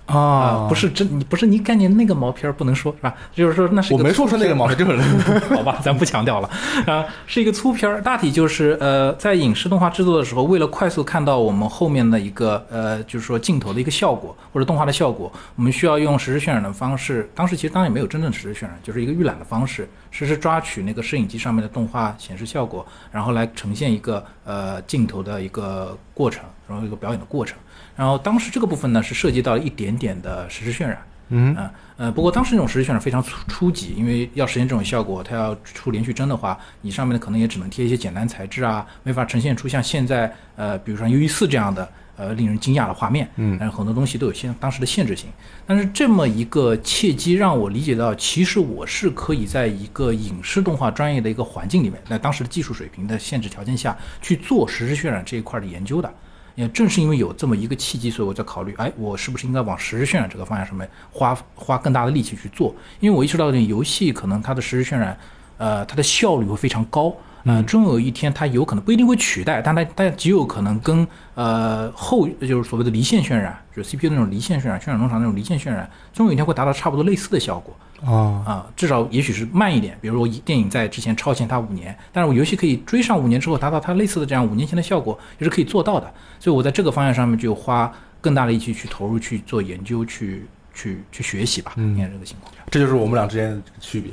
[0.08, 3.14] 啊，啊不，是真，你不是你概念那个毛片儿不能说是吧？
[3.34, 4.98] 就是说那是一个我没说是那个毛片，就是
[5.54, 6.50] 好吧，咱不强调了
[6.86, 17.30] 啊，是一个粗片儿，大体就是呃，在影视动画制作的时候，为了快速看到我们后面的一个呃，就是说镜头的一个效果或者动画的效果，我们需要用实时渲染的方式。
[17.36, 27.58] 当时其实当然也没有真正实时渲染，就是一个预览的方式，实时抓取那个摄影机上面的动画显示效果，然后来呈现一个呃镜头的一个过程，然后一个表演的过程。
[27.96, 30.98] 然后当时这个部分呢是涉及到一点点的实时渲染。
[31.30, 43.30] 嗯啊呃，不过当时那种实时渲染非常初初级，因为要实现这种效果，它要出连续帧的话，你上面的可能也只能贴一些简单材质啊，没法呈现出像现在呃，比如说 U E 四这样的呃令人惊讶的画面。
[43.38, 45.30] 嗯但是很多东西都有限当时的限制性。
[45.66, 56.14] 但是这么一个契机让我理解到，其实我是可以在一个影视动画专业的一个环境里面，在当时的技术水平的限制条件下去做实时渲染这一块的研究的。
[56.56, 62.76] 也正是因为有这么一个契机，所以我在考虑，哎，我是不是应该往实时渲染这个方向上面花花更大的力气去做？
[63.00, 65.16] 因为我意识到，这游戏可能它的实时渲染，
[65.60, 67.16] 呃，它的效率会非常高。
[67.44, 77.76] 呃，终有一天，它有可能不一定会取代，但它但极有可能跟呃后就是所谓的离线渲染，就是 CPU 那种离线渲染、渲染农场那种离线渲染，终有一天会达到差不多类似的效果。
[78.06, 79.98] 啊，啊，至少也许是慢一点。
[80.00, 86.14] 比如说，电影在之前超前它五年，但是我游戏可以追上五年之后，达到它类似的这样五年前的效果，也是可以做到的。
[86.40, 90.46] 所以我在这个方向上面就花更大的力气去投入去做研究，去
[90.76, 91.74] 去去学习吧。
[91.78, 92.54] 嗯应该这个情况。
[92.70, 94.12] 这就是我们俩之间的区别。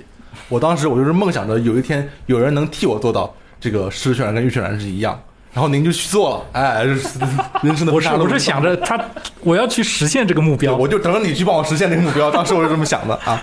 [0.49, 5.18] 我当时我就是梦想着有一天有人能替我做到这个实时渲染跟预渲染是一样，
[5.53, 6.85] 然后您就去做了，哎，
[7.62, 8.99] 人生 的我是我是想着他，
[9.40, 10.77] 我要去实现这个目，标。
[10.77, 12.31] 我就等着你去帮我实现这个目标。
[12.31, 13.42] 当时我是这么想的啊，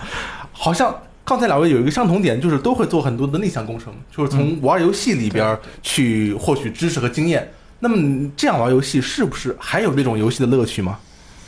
[0.52, 7.50] 好像刚才两位有一个相同点，就是都会做很多的逆向工程，就是从玩游戏里边去获取知识和经验。
[7.80, 10.98] 那么你这样玩游戏，是不是还有那种游戏的乐趣吗？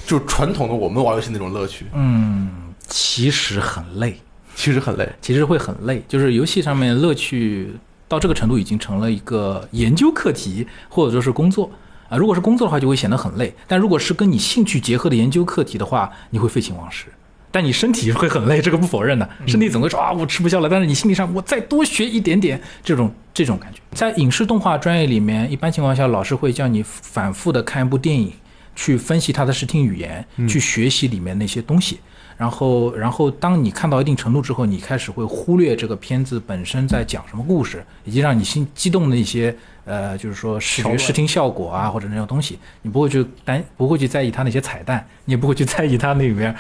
[0.06, 2.50] 就是传统的我们玩游戏那种乐趣，嗯，
[2.88, 4.20] 其实很累，
[4.54, 5.08] 其实很累。
[5.20, 6.02] 其实会很累。
[6.08, 7.72] 就是游戏上面乐趣
[8.08, 11.70] 到这个程度已经成了一个研究课题，或者说是工作
[12.08, 12.16] 啊。
[12.16, 17.06] 如果是工作的话，就会显得很累；但如果是跟你兴趣结合的研究课题的话，你会废寝忘食。
[17.50, 20.68] 但你身体会很累，这个不否认的，身体总会说啊，我吃不消了。
[20.68, 28.32] 但是你心理上，我再多学一点点，这种这种感觉，在影视动画专业里面，一般情况下，老师会叫你反复的看一部电影，
[28.74, 32.00] 去分析它的视听语言，去学习里面那些东西。
[32.36, 46.54] 然后，然后当你看到一定程度之后，你开始会忽略这个片子本身在讲什么故事，以及让你心激动的一些呃，就是说视觉视听效果啊，或者那种东西，你不会去担，不会去在意它那些彩蛋，你也不会去在意它那里面。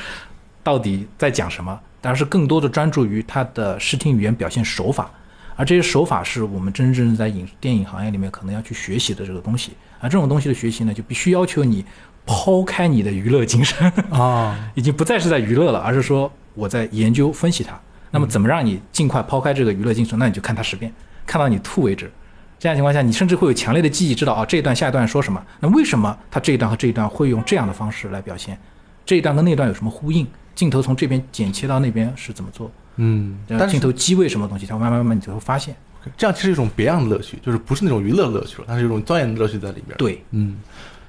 [0.62, 1.78] 到底在讲什么？
[2.00, 5.10] 但是更多的专注于它的视听语言表现手法，
[5.56, 9.72] 而这些手法是我们真正在影电影行业里面可能要去学习的这个东西。
[10.00, 11.84] 而这种东西的学习呢，就必须要求你
[12.26, 17.78] 抛开你的娱乐精神啊， 已经不再是在娱乐了，而是说我在研究分析它。
[18.10, 20.18] 那么怎么让你尽快抛开这个娱乐精神？
[20.18, 20.92] 那你就看它十遍，
[21.26, 22.10] 看到你吐为止。
[22.58, 25.44] 这样情况下，你甚至会有强烈的记忆，知道啊这一段下一段说什么？
[25.60, 28.58] 那为什么它这一段和这一段会用这样的方式来表现？
[29.04, 30.26] 这一段跟那段有什么呼应？
[30.54, 32.70] 镜头从这边剪切到那边是怎么做？
[32.96, 35.74] 嗯，但镜头机位什么东西，它慢慢慢慢你就会发现，
[36.16, 39.98] 这样其实一种别样的乐趣，就是不是那种娱乐乐趣了，它是一种钻研的乐趣在里边。
[39.98, 40.56] 对，嗯，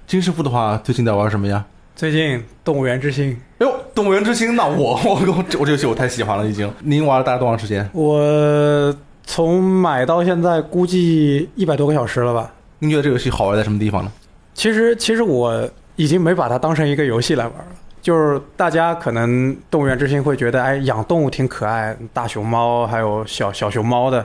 [0.08, 1.66] 金师傅的话，最近在玩什么呀？
[1.96, 3.32] 最近《动物园之星》。
[3.34, 6.72] 哎呦，《动物园之星》，那我 我我这我这游戏我太喜欢了，已经。
[6.82, 7.90] 您玩了大概多长时间？
[7.92, 12.52] 我从买到现在估计一百多个小时了吧？
[12.78, 14.12] 您觉得这游戏好玩在什么地方呢？
[14.54, 17.66] 其实其实我已经没把它当成一个游戏来玩了。
[18.02, 24.24] 就是大家可能动物园之星会觉得，哎，养动物挺可爱，大熊猫还有小小熊猫的，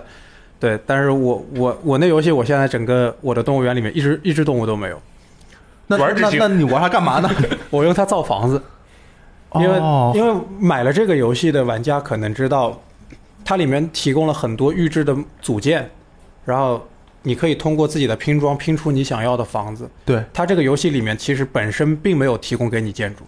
[0.59, 0.79] 对。
[0.85, 5.01] 但是我我我那游戏，我现在整个我的动物园里面一只一只动物都没有。
[5.97, 7.31] 那那那你玩它干嘛呢？
[7.71, 8.63] 我用它造房子，
[9.55, 9.79] 因为
[10.15, 12.81] 因为买了这个游戏的玩家可能知道，
[13.45, 15.91] 它里面提供了很多预制的组件，
[16.45, 16.87] 然后
[17.23, 19.91] 你可以通过自己的拼装拼出你想要的房子。
[20.05, 23.25] 对，它这个游戏里面其实本身并没有提供给你建筑。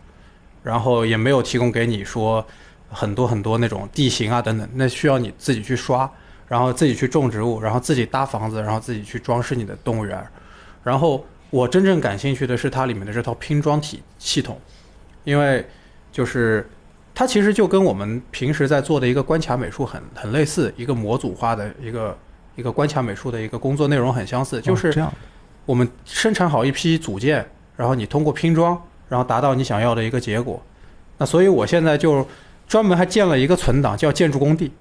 [0.65, 2.47] 然后也没有提供给你说
[2.89, 6.09] 很多很多那种地形啊等等，那需要你自己去刷，
[6.47, 10.25] 然后自己去种植物，然后自己搭房子，然后自己去装饰你的动物园。
[10.85, 14.59] 然后我真正感兴趣的是它里面的这套拼装体系统，
[15.23, 15.65] 因为
[16.11, 16.69] 就是
[17.15, 22.19] 它其实就跟我们平时在做的一个关卡美术很很类似，一个模组化的一个
[22.57, 24.93] 一个关卡美术的一个工作内容很相似，就是
[25.67, 28.83] 我们生产好一批组件，然后你通过拼装。
[29.09, 30.59] 然后达到你想要的一个结果，
[31.19, 32.27] 那所以我现在就
[32.67, 34.73] 专门还建了一个存档，叫建筑工地。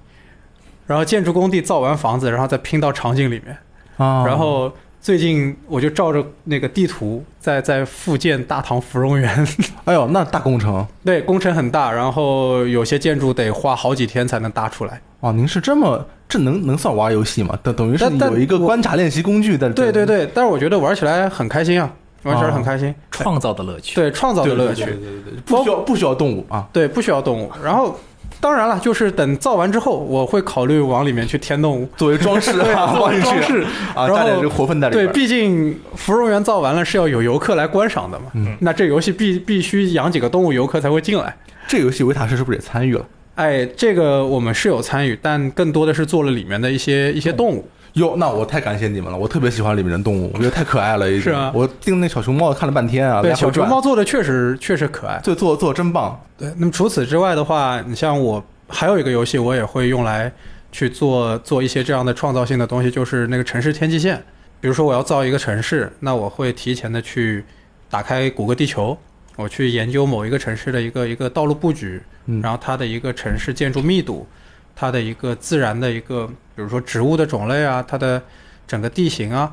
[0.88, 3.58] 然后建筑工地造完房子，然后再拼到场景里面。
[3.98, 4.26] 啊。
[4.26, 9.48] 然后最近我就照着那个地图在在复建大唐芙蓉园。
[9.86, 10.86] 哎呦，那大工程。
[11.04, 15.02] 对，工程很大，然后有些建筑得花好几天才能搭出来。
[15.22, 17.58] 哦，您是这么这能能算玩游戏吗？
[17.64, 19.72] 等等于是有一个观察练习工具的。
[19.72, 21.92] 对对对，但是我觉得玩起来很开心啊。
[22.24, 23.96] 玩起来很开心，创造的乐趣。
[23.96, 24.86] 对，创造的乐趣。
[24.86, 26.68] 对对对，不需要不需要动物啊。
[26.72, 27.52] 对，不需要动物。
[27.64, 28.00] 然后，
[28.42, 33.64] 当然了，就是等造完之后，我会考虑往里面去添动物，作为装饰啊， 作为装饰
[33.96, 35.06] 啊，加点这个活分在里边。
[35.06, 38.26] 对，毕竟芙蓉园造完了是要有游客来观赏的嘛。
[38.34, 38.58] 嗯。
[38.60, 41.38] 那这游戏必必须养几个动物，游客才会进来。
[41.68, 43.06] 这游戏维塔士是不是也参与了？
[43.36, 47.66] 哎，这个我们是有参与，但更多的是做了里面的一些一些动物。
[47.94, 49.18] 哟，那我太感谢你们了！
[49.18, 51.06] 我特别喜欢里面的动物，我觉得太可爱了。
[51.20, 53.22] 是啊，我盯那小熊猫看了半天啊。
[53.22, 56.18] 对，小熊猫做的确实确实可爱，做做做真棒。
[56.38, 60.32] 对，那么除此之外的话，你像我还有一个游戏，我也会用来
[60.72, 64.24] 去做做一些这样的创造性的东西，就是那个城市天际线。
[64.62, 67.44] 比如说我要造一个城市，那我会提前的去
[67.90, 68.98] 打开谷歌地球，
[69.36, 72.02] 我去研究某一个城市的一个一个道路布局，
[72.42, 74.26] 然后它的一个城市建筑密度。
[74.74, 76.28] 它的一个自然的一个，
[76.62, 78.22] 比如说植物的种类啊，它的
[78.68, 79.52] 整个地形啊，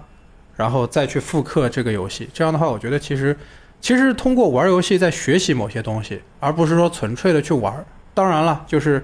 [0.57, 2.29] 然后再去复刻这个游戏。
[2.35, 3.35] 这样的话，我觉得其实
[3.81, 7.83] 其实通过玩游戏在学习某些东西，而不是说纯粹的去玩。
[8.13, 9.03] 当然了，就是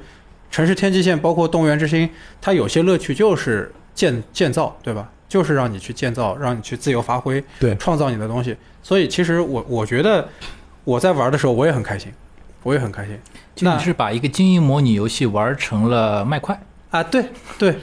[0.51, 2.07] 城市天际线，包括动物园之星，
[2.43, 5.09] 它有些乐趣就是建建造，对吧？
[5.27, 8.55] 就是让你去建造，让你去自由发挥，对，创造你的东西。
[8.83, 10.29] 所以其实我我觉得
[10.85, 12.13] 我在玩的时候我也很开心，
[12.63, 13.19] 我也很开心。
[13.55, 17.03] 就你是把一个经营模拟游戏玩成了卖块啊？
[17.03, 17.25] 对
[17.59, 17.79] 对。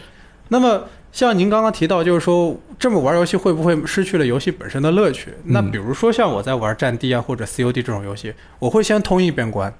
[0.53, 0.83] 那么
[1.13, 5.33] 像您刚刚提到，就是说这么玩游戏会不会失去了游戏本身的乐趣？
[5.45, 9.73] 那比如说像我在玩战地啊或者 COD 这种游戏，我会先通一遍关，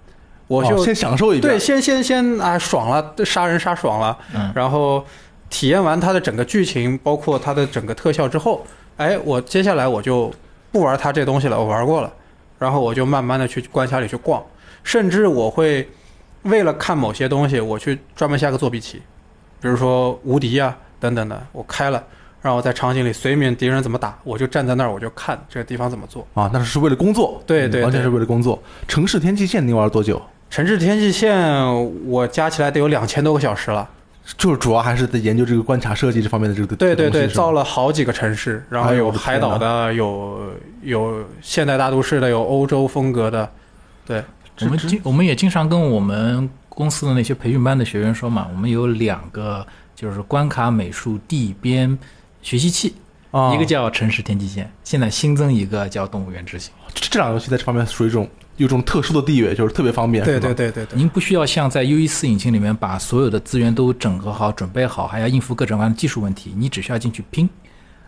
[0.48, 1.42] 我就先享受一遍。
[1.42, 4.18] 对，先先先啊爽了，杀人杀爽了，
[4.56, 5.06] 然后
[5.50, 10.34] 体验完它的整个剧情，包括它的整个特效之后，哎，我接下来我就
[10.72, 12.10] 不玩它这东西了，我玩过了，
[12.58, 14.42] 然后我就慢慢的去关卡里去逛。
[14.84, 15.88] 甚至我会
[16.44, 19.02] 为了看某些东西，我去专门下个作弊器，
[19.62, 22.04] 比如说无敌啊，等等的，我开了，
[22.42, 26.28] 让我在场景里随便敌人怎么打，我就站在那儿，我就看这个地方怎么做。
[26.34, 28.62] 啊，那是为了工作，对对完全是为了工作。
[28.88, 30.22] 城市天际线您玩了多久？
[30.50, 31.40] 城市天际线
[32.06, 33.88] 我加起来得有两千多个小时了。
[34.38, 40.40] 就是主要还是在研究这个关卡设计这方面的这个对对对，造了了好几个城市，然后有海岛的，有
[40.84, 43.50] 有现代大都市的，有欧洲风格的。
[44.06, 44.24] 对
[44.62, 46.48] 我们经我们也经常跟我们
[46.82, 49.64] 公司的那些培训班的学员说嘛，我们有两个
[49.96, 51.96] 就是关卡美术地边
[52.42, 52.96] 学习器，
[53.30, 56.74] 啊，一个叫城市天际线，现在新增一个叫动物园之行。
[56.92, 60.26] 这这两个游戏在这方面属于一种有一种特殊的地位，就是特别方便。
[60.26, 67.48] 对对对对对，您不需要像在 UE 四引擎里面把所有的资源都整合好、准备好，还要应付各种各样的技术问题，你只需要进去拼，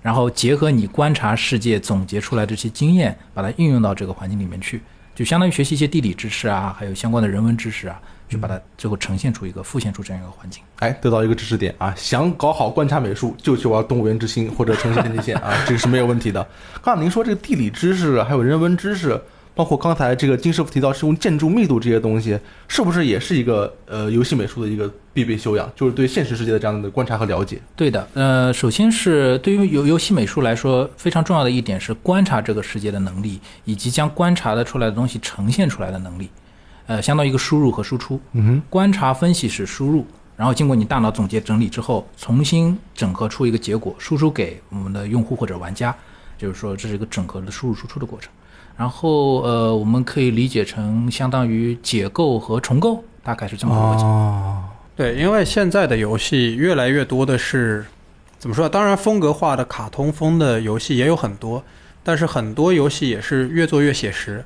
[0.01, 4.81] 然后结合你观察世界总结出来的这些经验，把它运用到这个环境里面去，
[5.15, 8.01] 就相当于学习一些地理知识啊，还有相关的人文知识啊，
[8.33, 10.63] 去把它最后呈现出一个、复现出这样一个环境。
[10.79, 11.93] 哎，得到一个知识点啊！
[11.95, 16.45] 想搞好观察美术，就去玩动物园之星或者城市天际线啊， 这个是没有问题的。
[16.81, 19.21] 刚才您说这个地理知识还有人文知识，
[19.55, 25.71] 包括刚才这个金师傅提到是用建筑密度这些东西，是不是也是一个呃游戏美术的一个必备修养？
[25.75, 27.61] 就是对现实世界的这样的观察和了解。
[27.75, 36.29] 对的，呃，首先是对于游游戏美术来说，非常重要的一点是观察这个世界的能力，以及将观察的出来的东西呈现出来的能力，
[36.87, 38.19] 呃，相当于一个输入和输出。
[38.33, 45.95] 嗯哼，观察分析是输入，然后经过你大脑总结整理之后，重新整合出一个结果，输出给我们的用户或者玩家，
[46.37, 48.31] 就是说这是一个整合的输入输出的过程。
[48.75, 54.03] 然后呃，我们可以理解成相当于解构和重构，大概是这么个逻辑。
[54.03, 54.63] 哦，
[54.95, 57.85] 对，因为现在的游戏越来越多的是
[58.39, 58.67] 怎么说？
[58.67, 61.63] 当然，风格化的卡通风的游戏也有很多，
[62.03, 64.43] 但是很多游戏也是越做越写实。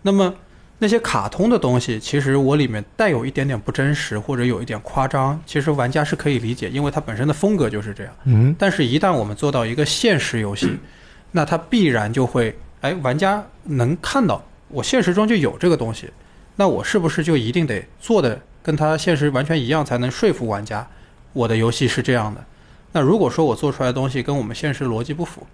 [0.00, 0.34] 那么
[0.80, 8.12] 那些卡通的东西，其实我里面带有一点点不真实，或者有一点夸张，其实玩家是可以理解，因为它本身的风格就是这样。
[8.24, 10.78] 嗯，但是，一旦我们做到一个现实游戏，
[11.32, 16.08] 那它必然就会，哎，玩家能看到我现实中就有这个东西，
[16.54, 20.88] 那我是不是就一定得做的跟它现实完全一样，才能说服玩家
[21.32, 22.44] 我的游戏是这样的？
[22.92, 25.44] 那如果说我做出来的东西跟我们现实逻辑不符，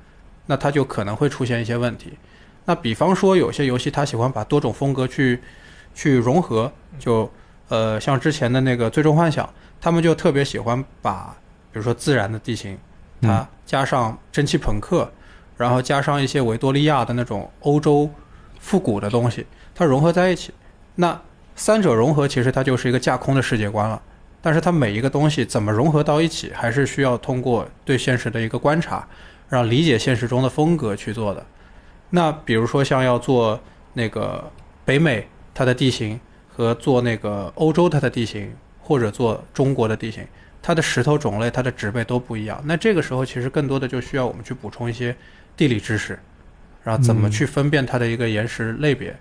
[0.46, 2.12] 那它就可能会出现一些问题。
[2.66, 5.40] 那比方说，有些游戏它喜欢把多种风格去
[5.94, 7.31] 去融合，就
[7.68, 9.44] 呃，像之前的那个《最终幻想》，
[9.81, 11.37] 他们就特别喜欢把，
[11.72, 12.79] 比如说自然的地形，
[13.20, 15.11] 它加上蒸汽朋克，
[15.57, 18.09] 然后加上一些维多利亚的那种欧洲
[18.59, 20.53] 复古的东西，它融合在一起。
[20.94, 21.20] 那
[21.57, 24.00] 三者融合，其实它就是一个架空的世界观了。
[24.40, 29.07] 但是它每一个东西怎么融合到一起，还是需要通过对现实的一个观察，
[29.48, 31.44] 让理解现实中的风格去做的。
[32.14, 33.59] 那比如说像要做
[33.92, 34.48] 那个
[34.85, 40.24] 北美它的地形和做那个欧洲它的地形，或者做中国的地形，
[40.62, 42.62] 它的石头种类、它的植被都不一样。
[42.64, 45.14] 那这个时候其实更多的就需要我们去补充一些
[45.57, 46.16] 地理知识，
[46.85, 49.12] 然后怎么去分辨它的一个岩石类别。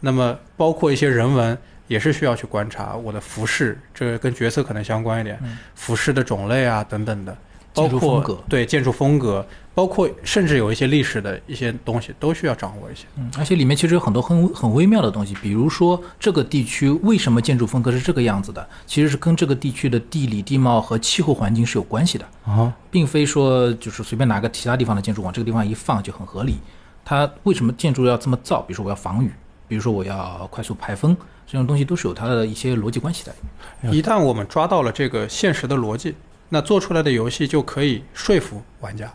[0.00, 7.36] 那么包括一些人文也是需要去观察我的服饰，这个跟角色可能相关一点，嗯服饰的种类啊等等的，
[7.74, 13.06] 包建筑括风格对建筑风格，包括甚至有一些历史的一些东西都需要掌握一些。
[13.16, 26.58] 嗯，而且里面其实有很多很很微妙的东西，比如说这个地区为什么建筑风格是这个样子的，其实是跟这个地区的地理地貌和气候环境是有关系的，啊，并非说就是随便拿个其他地方的建筑往这个地方一放就很合理。
[27.04, 28.60] 它为什么建筑要这么造？
[28.62, 29.30] 比如说我要防雨，
[29.66, 33.38] 比如说我要快速排风，这种东西都是有它的一些逻辑关系在里
[33.80, 33.92] 面。
[33.94, 36.14] 一旦我们抓到了这个现实的逻辑，
[36.54, 39.10] 那做出来的游戏就可以说服玩家。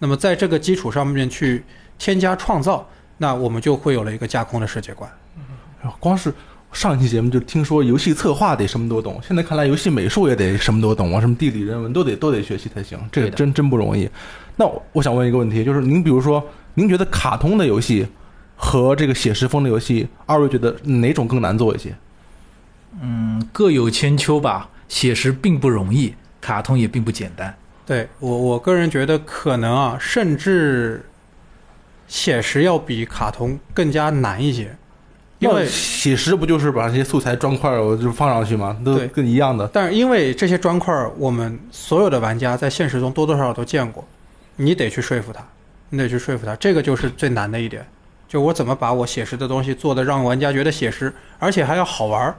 [0.00, 1.62] 那么在这个基础上面去
[1.96, 2.84] 添加创造，
[3.16, 5.08] 那我们就会有了一个架空的世界观。
[6.00, 6.34] 光是
[6.72, 14.10] 上一期节目就听说游戏策划得什么都懂，现在看来游戏美术也得什么都懂啊，什么地理人文都得都得学习才行，这个真真不容易。
[14.56, 16.44] 那我我想问一个问题，就是您比如说，
[16.74, 18.04] 您觉得卡通的游戏
[18.56, 21.94] 和这个写实风的游戏，二位觉得哪种更难做一些？
[23.00, 24.68] 嗯，各有千秋吧。
[24.88, 26.14] 写实并不容易，
[26.48, 27.54] 卡通也并不简单。
[27.84, 31.04] 对我我个人觉得可能啊，甚至
[32.06, 34.74] 写实要比卡通更加难一些，
[35.40, 38.74] 因为写实不就是把这些素材砖块儿我就放上去吗？
[38.82, 39.68] 都对跟一样的。
[39.68, 44.02] 但是因为这些砖块儿，我们所有的玩家在现实中多多少少都见过，
[44.56, 45.42] 你得去说服他，
[45.90, 47.86] 你得去说服他，这个就是最难的一点。
[48.26, 52.34] 就我怎么把我写实的东西做的让玩家觉得写实，而且还要好玩儿。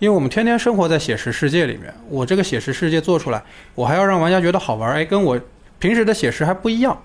[0.00, 3.42] 因为我们天天生活在写实世界里面，我这个写实世界做出来，
[3.74, 5.38] 我还要让玩家觉得好玩儿，哎，跟我
[5.78, 6.98] 平时的写实还不一样，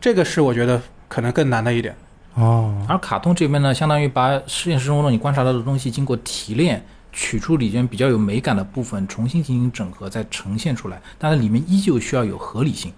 [0.00, 1.92] 这个是我觉得可能更难的一点。
[2.34, 6.80] 哦，而卡通这边呢，相当于把现实生活中你观察到的东西经过提炼，
[7.12, 11.02] 取出里边比较有美感的部分，重新进行整合，再呈现出来。
[11.18, 12.92] 但是里面依旧需要有合理性，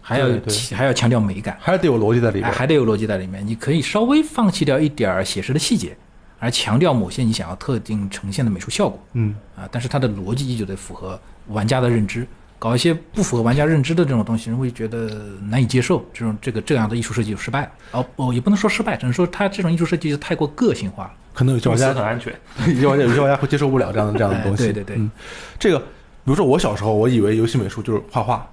[0.00, 0.28] 还要
[0.74, 3.46] 还要强调美感，还得有逻辑在里面，还得有逻辑在里面。
[3.46, 5.94] 你可以稍微放弃掉一点儿写实的细节，
[6.38, 9.68] 而强调某些你想要特定呈现的美术效果嗯，啊。
[9.70, 11.18] 但是它的逻辑依旧得符合
[11.48, 12.26] 玩家的认知。
[12.60, 15.08] 搞一些不符合玩家认知的这种东西，人会觉得
[15.48, 16.04] 难以接受。
[16.12, 17.70] 这种这个这样的艺术设计就失败了。
[17.92, 21.12] 哦，哦，也不能说失败，只能说它这种艺术设计就太过个性化了。
[21.32, 22.34] 可能有些玩家很安全。
[22.66, 24.64] 有些玩家有些玩家会接受不了这样的这样的哎东西。
[24.64, 25.08] 对对对嗯，
[25.56, 25.84] 这个比
[26.24, 28.44] 如说我小时候，我以为游戏美术就是画画，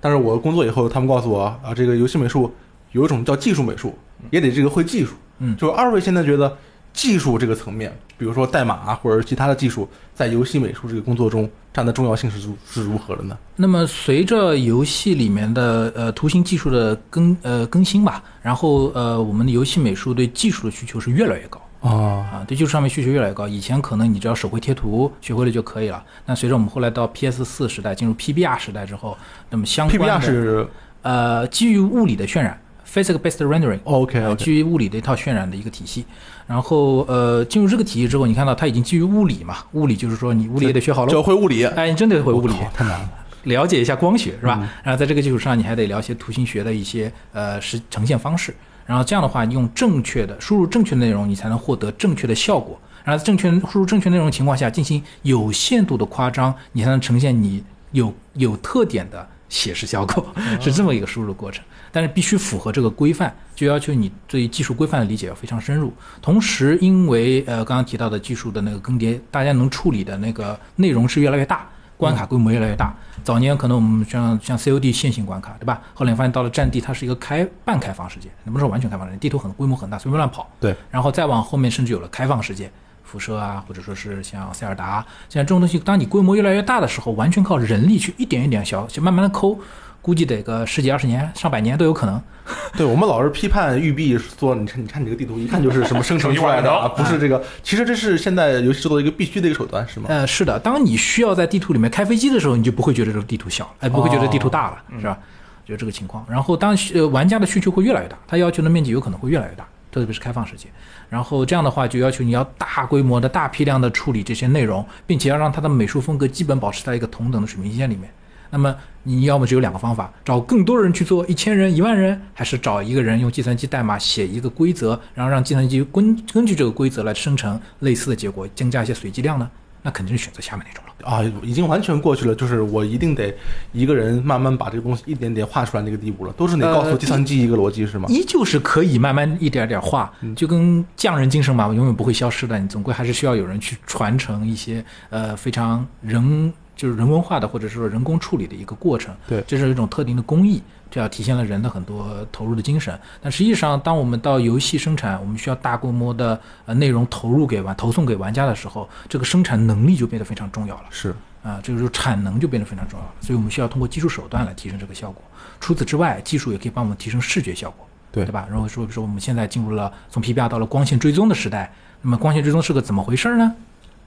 [0.00, 2.50] 但是我工作以后，他们告诉我啊，这个游戏美术
[2.92, 3.94] 有一种叫技术美术，
[4.30, 5.14] 也得这个会技术。
[5.38, 6.56] 嗯就是二位现在觉得
[6.92, 13.36] 技术这个层面，比如说代码啊或者其他的技术，在游戏美术这个工作中占的重要性是如是如何的呢？
[13.56, 21.60] 那么随着游戏里面的呃图形技术的更呃更新吧，然后呃我们的游戏美术对技术的需求是越来越高。
[21.80, 23.48] 啊，啊，对技术上面需求越来越高。
[23.48, 29.16] 以前可能你只要手绘贴图学会了就可以了，但随着我们后来到 PS 四时代，进入 PBR 时代之后，
[29.48, 30.68] 那么相关 PBR 的是
[31.00, 33.78] 呃基于物理的渲染 （physics based rendering）。
[33.84, 36.04] ，OK，基于物理的一套渲染的一个体系，
[36.50, 43.08] 然后呃，进入这个体系之后，你看到它已经基于物理嘛，物理就是说你物理也得学好了，就要会物理，哎，你真得会物理太难了。
[43.44, 44.58] 了解一下光学是吧？
[44.60, 48.52] 嗯然后在这个基础上，你还得了解图形学的一些呃实呈现方式。
[48.84, 52.76] 然后这样的话，你用正确的输入正确的内容，你才能获得正确的效果。
[53.04, 60.26] 然后在正确输入正确内容情况下，进行有限度的夸张，你才能呈现你有有特点的写实效果，
[60.58, 61.62] 是这么一个输入的过程。
[61.92, 65.92] 但是必须符合这个规范，就要求你对技术规范的理解要非常深入。
[66.22, 72.94] 同时，因为呃刚刚提到的技术的那个更迭，大家能处理的那个内容是越来越大，关卡规模越来越大。
[73.24, 75.82] 早年可能我们像像 COD 线性关卡，对吧？
[75.92, 80.48] 后来发现到了战地，它是一个开半开放世界，不是说完全开放世界，地图很规模很大，随便乱跑。
[80.60, 82.70] 对，然后再往后面，甚至有了开放世界，
[83.10, 89.58] 辐射啊，或者说是像塞尔达，像这种东西，当你规模越来越大的时候，完全靠人力去一点一点小，就慢慢的抠，
[90.00, 92.22] 估计得个十几二十年、上百年都有可能。
[92.76, 97.42] 对我们老是批判育碧说，你看你看你这个地图，一看就是什么生成出来的啊，不是这个。
[97.64, 100.06] 其实这是现在游戏制作的一个必须的一个手段，是吗？
[100.08, 105.18] 呃，是的，当你需要在地图里面开飞机的时候，你就不会觉得这个地图小了，哎，不会觉得地图大了，是吧？
[105.66, 106.24] 就这个情况。
[106.28, 110.68] 然后当呃玩家的需求会越来越大，他要求的面积有可能会越来越大，特别是开放世界。
[111.10, 118.08] 然后这样的话，就要求你要大规模的大批量的处理这些内容，并且要让它的美术风格基本保持在一个同等的水平线里面。
[118.52, 129.50] 那么你要么只有两个方法：找更多人去做，一千人、一万人，还是找一个人用计算机代码写一个规则，然后让计算机根根据这个规则来生成类似的结果，增加一些随机量呢？
[129.82, 130.90] 那肯定是选择下面那种了。
[131.02, 133.34] 啊，已经完全过去了，就是我一定得
[133.72, 138.06] 一个人慢慢把这个东西一点点画出来那个地步了，都是你告诉呃计算机一个逻辑是吗？
[138.10, 142.58] 依旧是可以慢慢一点点画，就跟匠人精神嘛，永远不会消失的。
[142.58, 149.14] 你总归还是需要有人去传承一些呃非常人就是人文化的或者说人工处理的一个过程。
[149.26, 152.98] 对这是一种特定的工艺，这要体现了人的很多投入的精神。
[153.22, 160.84] 但实际上，当我们到游戏生产，我们需要大规模的呃内容投入给玩投送给玩家的时候，这个生产能力就变得非常重要了。
[160.90, 165.22] 是，啊，这个时候产能就变得非常重要了，所以我们需要通过技术手段来提升这个效果。
[165.60, 168.46] 除此之外，技术也可以帮我们提升视觉效果，对对吧？
[168.50, 171.72] 然后说，比如说我们现在进入了从 PBR 到了光线追踪的时代，
[172.02, 173.54] 那么光线追踪是个怎么回事呢？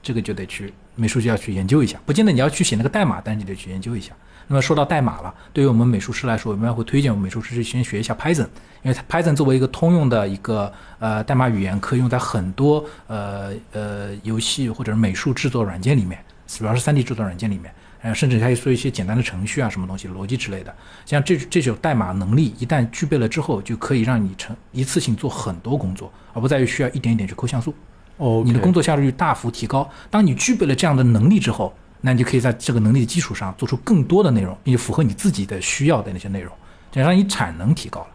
[0.02, 4.12] 这个就得去美术就要去研究一下，不见得你要去写那个代码，但是你得去研究一下。
[4.46, 8.46] 那么说到代码了，对于我们美术师来说，我们要会推荐我们美术师去先学一下 Python，
[8.82, 17.72] 因为 Python 作为一个通用的一个呃代码语言，可以用在很多呃呃游戏或者是美术制作软件里面，主要是 3D 制作软件里面，
[18.02, 20.74] 呃，甚至还可以做一些简单的程序啊，什么东西逻辑之类的。
[21.06, 27.74] 像这这种代码能力一旦具备了之后，就可以让你成一次性做很多工作，而不在于需要一点一点去抠像素。
[28.18, 29.90] 哦，你的工作效率大幅提高。
[30.10, 31.74] 当你具备了这样的能力之后，
[32.06, 36.52] 那你就可以在这个能力的基础上做出更多的内容，并且符合你自己的需要的那些内容，
[36.92, 38.06] 这样让你产能提高了。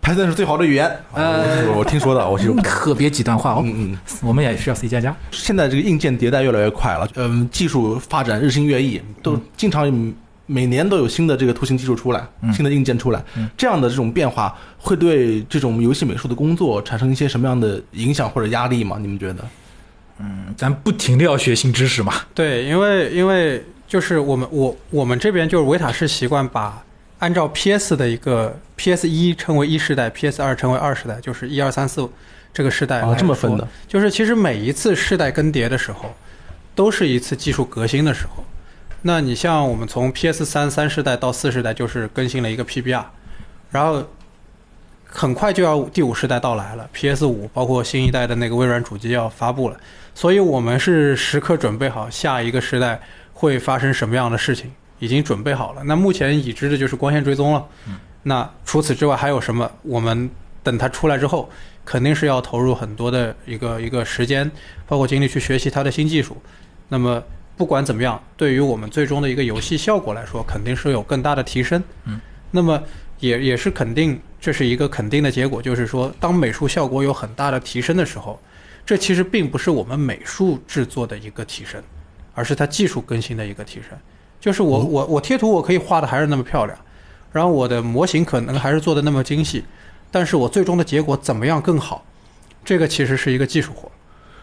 [0.00, 5.12] Python 是最好的语言，呃我我听说的，我其实不可别极端化哦，嗯嗯，我们也需要 C 加加。
[5.32, 10.14] 现在这个硬件迭代越来越快了，嗯，技术发展日新月异，都经常
[10.46, 18.96] 每年都有新的这个图形技术出来，嗯新的硬件出来，嗯这样的这种变化会对这种游戏美术的工作产生一些什么样的影响或者压力吗？
[19.00, 19.44] 你们觉得？
[20.18, 22.14] 嗯，咱不停的要学新知识嘛。
[22.34, 26.82] 对，因为因为就是我们我我们这边就是维塔是习惯把
[27.18, 32.08] 按照 PS 的一个 PS 一称为一世代，PS 二称为二世代，就是一二三四
[32.52, 36.14] 这个世代啊，这么分的，就是其实每一次世代更迭的时候，
[36.74, 38.44] 都是一次技术革新的时候。
[39.02, 43.04] 那你像我们从 PS 三三世代到四世代，就是更新了一个 PBR，
[43.70, 44.02] 然后
[45.04, 49.76] 很快就要第五世代到来了，PS 五包括新一代的那个微软主机要发布了，
[50.14, 53.00] 所以我们是时刻准备好下一个时代
[53.32, 55.82] 会发生什么样的事情，已经准备好了。
[55.84, 57.66] 那目前已知的就是光线追踪了，
[58.22, 59.70] 那除此之外还有什么？
[59.82, 60.30] 我们
[60.62, 61.50] 等它出来之后，
[61.84, 64.50] 肯定是要投入很多的一个一个时间，
[64.86, 66.36] 包括精力去学习它的新技术。
[66.88, 67.22] 那么
[67.56, 71.82] 不管怎么样，对于我们最终的一个游戏效果来说，肯定是有更大的提升。
[72.04, 72.82] 嗯，那么
[73.20, 78.40] 也也是肯定，这是一个肯定的结果，就是说，当美术效果有很大的提升的时候，
[78.86, 81.82] 这其实并不是我们美术制作的一个提升，
[82.34, 83.90] 而是它技术更新的一个提升。
[84.40, 86.78] 就是我我我贴图我可以画的还是那么漂亮，
[87.32, 89.64] 然后我的模型可能还是做的那么精细，
[90.10, 92.04] 但是我最终的结果怎么样更好，
[92.64, 93.90] 这个其实是一个技术活。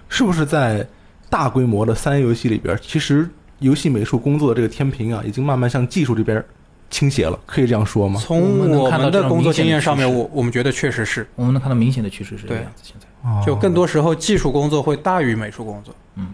[0.09, 0.85] 是不是在
[1.29, 3.29] 大规模的三 A 游戏里边，其实
[3.59, 6.43] 游戏美术工作的这个天平啊，已经慢慢向技术这边
[6.89, 8.19] 倾斜了，可以这样说吗？
[8.19, 12.81] 从我们的工作经验上面，我我们觉得确实是，我们能看到明显的趋势是这个样子。
[12.83, 13.05] 现在，
[13.45, 15.93] 就更多时候技术工作会大于美术工作。
[16.15, 16.27] 嗯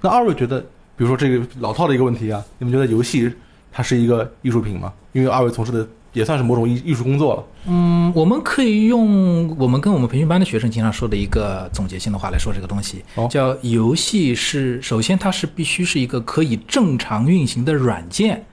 [0.00, 0.60] 那二位觉得，
[0.96, 3.32] 比如说这个老套的一个问题啊，你们觉得游戏
[3.72, 4.92] 它是一个艺术品吗？
[5.12, 7.44] 因为二位从事的也算是某种艺艺术工作了。
[7.66, 18.44] 嗯，我们可以用我们跟我们培训班的学生经常说的一个总结性的话来说这个东西，哦叫游戏是首先它是必须是一个可以正常运行的软件，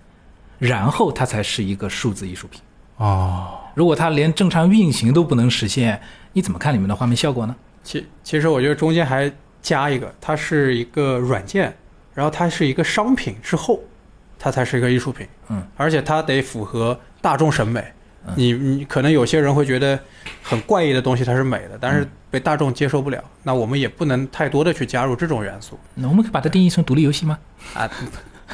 [0.58, 2.62] 然后它才是一个数字艺术品。
[3.04, 6.00] 哦，如果它连正常运行都不能实现，
[6.32, 7.54] 你怎么看里面的画面效果呢？
[7.84, 9.30] 其其实我觉得中间还
[9.62, 11.76] 加一个，它是一个软件，
[12.14, 13.78] 然后它是一个商品之后，
[14.40, 15.28] 它才是一个艺术品。
[15.50, 17.84] 嗯，而且它得符合大众审美。
[18.38, 20.00] 你你可能有些人会觉得
[20.42, 23.22] 很怪异的东西它是美的，但是被大众接受不了。
[23.44, 27.38] 那我们也不能太多的去加入这种元素那我们可以把它定义成独立游戏吗？
[27.74, 27.90] 啊。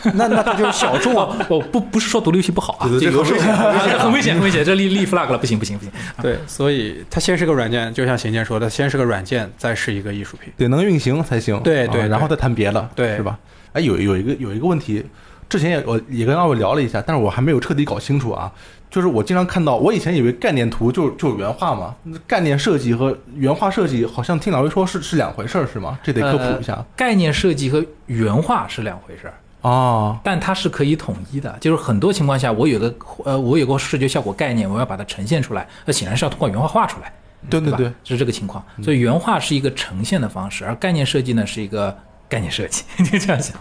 [0.15, 1.35] 那那它就是小众啊。
[1.49, 5.91] 哦，不，不是说独立游戏不好啊，这个很危险，很危险，很危险，这立立 flag 了，不行，不行，不行。
[6.21, 10.51] 对，所以它先是个软件，就像邢健说的，先是个软件，再是一个艺术品。
[10.57, 11.59] 得能运行才行。
[11.61, 13.37] 对对然后再谈别的，对是吧？
[13.73, 15.05] 哎，有有一个有一个问题，
[15.47, 18.51] 之前也我也跟二位聊了一下，但是我还没有彻底搞清楚啊。
[18.89, 21.93] 就是我经常看到，我以前以为概念图就就是原画嘛，
[22.25, 25.99] 概念设计和原画设计好像听两位说是是两回事儿，是吗？
[26.01, 26.83] 这得科普一下。
[26.95, 29.33] 概念设计和原画是两回事儿。
[29.61, 32.95] 哦，但它是可以统一的，就是很多情况下，我有个
[33.25, 37.11] 呃，我有个视觉效果概念，我要把它呈现出来，那显然是要通过原画画出来，
[37.49, 37.59] 对？
[37.59, 38.63] 对对对，是这个情况。
[38.81, 41.93] 所以原画是一个呈现的方式，而概念设计呢是一个
[42.29, 43.55] 概念设计， 就这样想，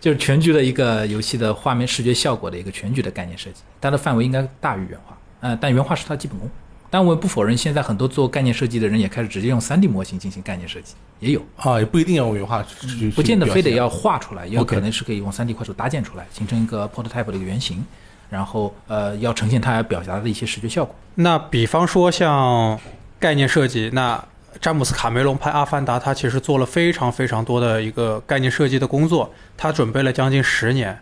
[0.00, 6.48] 就是全局的一个游戏的画面视觉效果的一个全局的概念设计，它的范围应该大于原画，呃，但原画是它的基本功。
[6.92, 11.40] 但我也不否认，现在很多做概念设计的人也开始直接用 3D 模型进行概念设计，也有。
[11.56, 13.70] 啊，也不一定要用原画去，不见得非得。
[13.70, 17.82] 要画出来，也有可能是可以用 3D 快速搭建出来，形成一个 prototype 的一个原型，
[18.28, 20.94] 然后呃要呈现它要表达的一些视觉效果。
[21.14, 22.78] 那比方说像
[23.18, 24.22] 概念设计，那
[24.60, 30.98] 詹姆斯卡梅隆拍《阿凡达》，他其实做了非常非常多的一个概念设计的工作，他准备了将近十年，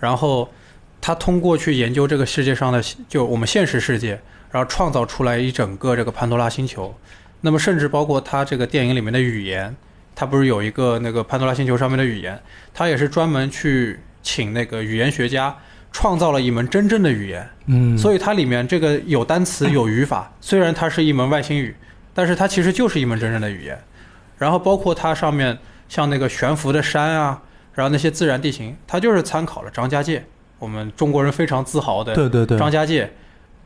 [0.00, 0.48] 然后
[0.98, 4.18] 他通过去研究这个世界上的就我们现实世界，
[4.56, 6.94] 然后创造出来一整个这个潘多拉星球。
[7.42, 9.76] 那么甚至包括它这个电影里面的语言，
[10.14, 12.40] 它不是有一个那个潘多拉星球上面的语言，
[12.72, 15.54] 它也是专门去请那个语言学家
[15.92, 17.46] 创造了一门真正的语言。
[17.66, 21.76] 嗯，所以它里面这个有单词有语法，虽然它是一门外星语，
[22.14, 23.78] 但是它其实就是一门真正的语言。
[24.38, 25.58] 然后包括它上面
[25.90, 27.42] 像那个悬浮的山啊，
[27.74, 30.24] 然后那些自然地形，它就是参考了张家界，
[30.58, 33.12] 我们中国人非常自豪的对对对，张家界，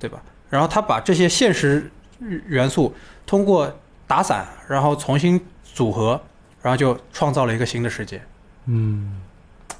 [0.00, 0.20] 对吧？
[0.50, 2.94] 然后他把这些现实元素
[3.24, 3.72] 通过
[4.06, 6.20] 打散，然后重新组合，
[6.60, 8.20] 然后就创造了一个新的世界。
[8.66, 9.22] 嗯，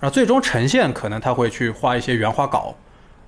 [0.01, 2.75] 然后最终呈现可能他会去画一些原画稿，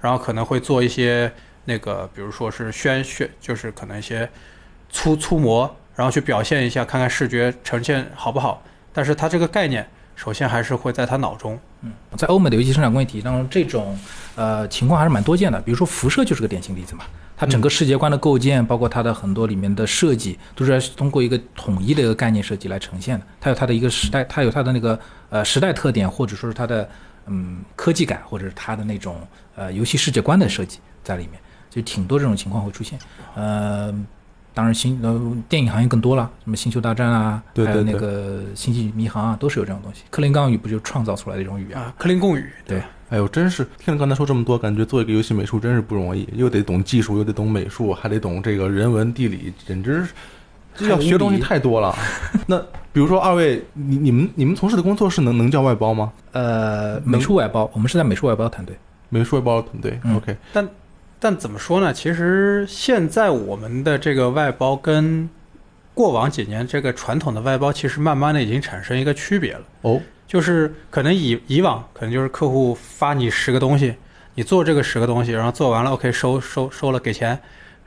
[0.00, 1.30] 然后可能会做一些
[1.64, 4.28] 那个，比如说是宣宣，就是可能一些
[4.88, 8.62] 粗粗模，然后去表现一下，看看视觉呈现好不好。
[8.92, 11.58] 但是他这个概念，首先还是会在他脑中。
[11.80, 13.98] 嗯在欧美的游戏生产工业体系当中，这种
[14.36, 15.60] 呃情况还是蛮多见的。
[15.62, 17.04] 比如说辐射就是个典型例子嘛，
[17.36, 23.26] 它整个世界观的构建，包括它的很多里面的设计，都是通过一个统一的一个概念设计来呈现的。
[23.40, 24.98] 它有它的一个时代，它有它的那个
[25.30, 26.88] 呃时代特点，或者说是它的
[27.26, 29.16] 嗯科技感，或者是它的那种
[29.56, 32.96] 呃游戏世界观的设计在里面，就挺多这种情况会出现。
[33.34, 33.92] 呃，
[34.54, 40.02] 当然星呃电影行业更多了，什么星球大战啊，对还有对那个星际迷航啊，都是有这种东西。
[40.10, 41.78] 克林钢语不就创造出来的一种语言？
[41.78, 50.12] 啊，克林贡语，对哎呦，真是听了刚才说这么多，感觉做一个游戏美术真是不容易，又得懂技术，又得懂美术，还得懂这个人文地理，简直是
[50.74, 51.94] 这要学东西太多了。
[52.46, 52.58] 那
[52.92, 56.12] 比如说二位，你你们你们从事的工作是能能叫外包吗？
[56.32, 58.74] 呃，美术外包，我们是在美术外包团队。
[59.10, 60.34] 美术外包团队、嗯 o k
[61.24, 61.94] 但怎么说呢？
[61.94, 65.30] 其实现在我们的这个外包跟
[65.94, 69.62] 过往几年这个传统的外包，其实慢慢的已经产生一个区别了。
[69.82, 73.94] 哦，就是可能以以往可能就是客户发你十个东西，
[74.34, 77.38] 你做这个十个东西，然后做完了 OK 收收收了给钱，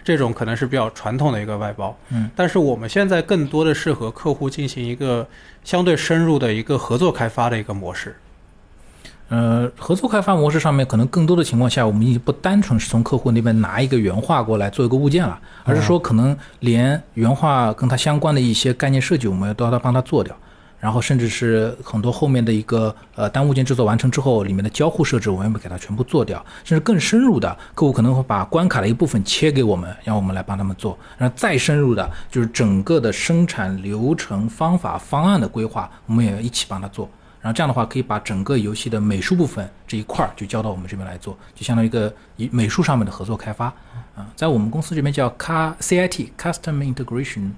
[0.02, 1.94] 这种可能是比较传统的一个外包。
[2.12, 5.28] 嗯，但是我们现在更多的是和客户进行一个
[5.62, 8.16] 相对深入的一个合作开发的一个模式。
[9.28, 20.38] 呃，合作开发模式上面，可能更多的情况下，我们已经不单纯是从客户那边拿一个原画过来做一个物件了，而是说可能连原画跟它相关的一些概念设计，我们都要帮他做掉，
[20.80, 37.10] 然后甚至是很多后面的一个呃单物件制作完成之后，里面的交互设置，我们要给它全部做掉，甚至更深入的，客户可能会把关卡的一部分切给我们，让我们来帮他们做，然后再深入的，就是整个的生产流程、方法、方案的规划，我们也要一起帮他做。
[37.46, 43.68] 然后这样的话，可以把整个游戏的美术部分这一块儿就交到我们这边来做，就相当于一个以美术上面的合作开发
[44.16, 47.52] 啊，在我们公司这边叫 C C I T Custom Integration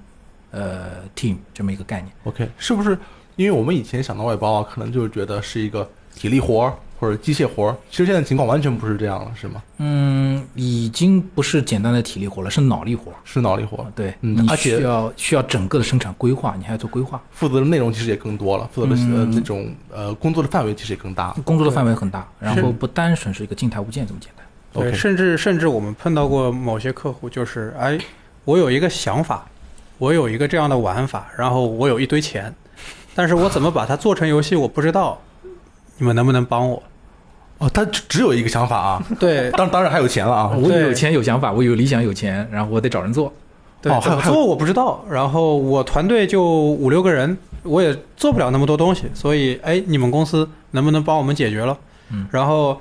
[0.50, 2.12] 呃 Team 这么一个概念。
[2.24, 2.98] OK，是不是？
[3.36, 9.62] 因为我们以前想到外包啊，可能就是觉得是一个体力活儿或者机械活儿，其实现在情况完全不是这样了，是吗？
[9.78, 13.12] 嗯，已经不是简单的体力活了，是脑力活。
[13.24, 21.30] 是脑力活儿，对，你嗯而且需要需要整个的生产规划，你还要做规划，负责的内容其实也更多了，负责的、呃嗯那种呃工作的范围其实也更大。
[21.44, 24.44] 工作的范围很大，然后不单纯是一个静态物件这么简单。
[24.70, 27.98] 对甚至甚至我们碰到过某些客户，就是哎，
[28.44, 29.46] 我有一个想法，
[29.96, 32.54] 我有一个这样的玩法，然后我有一堆钱，
[33.14, 35.20] 但是我怎么把它做成游戏，我不知道，
[35.98, 36.82] 你们能不能帮我？
[37.58, 40.50] 哦，他只只有一个想法啊，对当当然还有钱了啊。
[40.56, 43.32] 我有钱有想法，我有理想有钱，然后我得找人做。
[43.82, 51.76] 对，怎么做我不知道，然后我团队就五六个人，我也做不了那么多东西，所以哎，你们公司能不能帮我们解决了？
[52.10, 52.80] 嗯，然后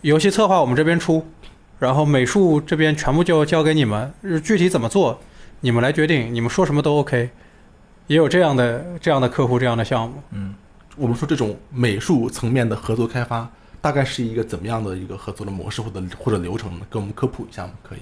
[0.00, 1.26] 游戏策划我们这边出，
[1.78, 4.12] 然后美术这边全部就交给你们，
[4.42, 5.18] 具体怎么做
[5.60, 7.28] 你们来决定，你们说什么都 OK。
[8.06, 10.54] 也有这样的这样的客户这样的项目，嗯，
[10.96, 13.48] 我们说这种美术层面的合作开发，
[13.80, 16.86] 大概是一个怎么样的一个合作的模式或者或者流程呢？
[16.90, 17.72] 给我们科普一下吗？
[17.82, 17.98] 可以。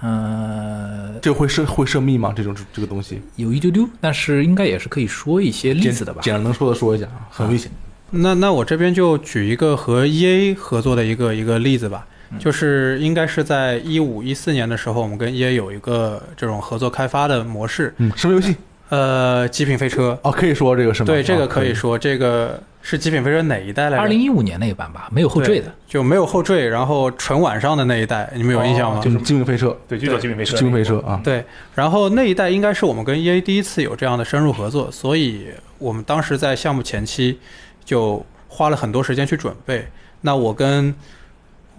[0.00, 2.32] 呃，这会涉会涉密吗？
[2.36, 6.20] 这种这个东西，有一丢丢，但是应该也是可以说一些例子的吧。
[6.22, 7.70] 简单能说的说一下啊，很危险。
[8.10, 12.06] 那那我这边就举一个和 E A 合作的一个一个例子吧，
[12.38, 17.94] 就是应该是在一五一四年的时候，我们跟 E A 有一个这种合作开发的模式。
[17.96, 18.54] 嗯，什么游戏？
[18.88, 21.06] 呃，极品飞车，哦，可以说这个是吗？
[21.06, 24.02] 对，这个啊可以说，这个是极品飞车哪一代来着？
[24.02, 25.72] 二零一五年那一版吧，没有后缀的。
[25.88, 29.00] 就没有后缀，然后纯晚上的那一代，你们有印象吗？
[29.00, 30.56] 哦就是极品飞车，对，就叫极品飞车。
[30.56, 31.20] 极品飞车啊。
[31.24, 37.40] 对，然后那一代应该是我们跟 E A 第一次有这样的深入合作，所以我们当时在项目前期
[37.84, 39.86] 就花了很多时间去准备。
[40.20, 40.94] 那我跟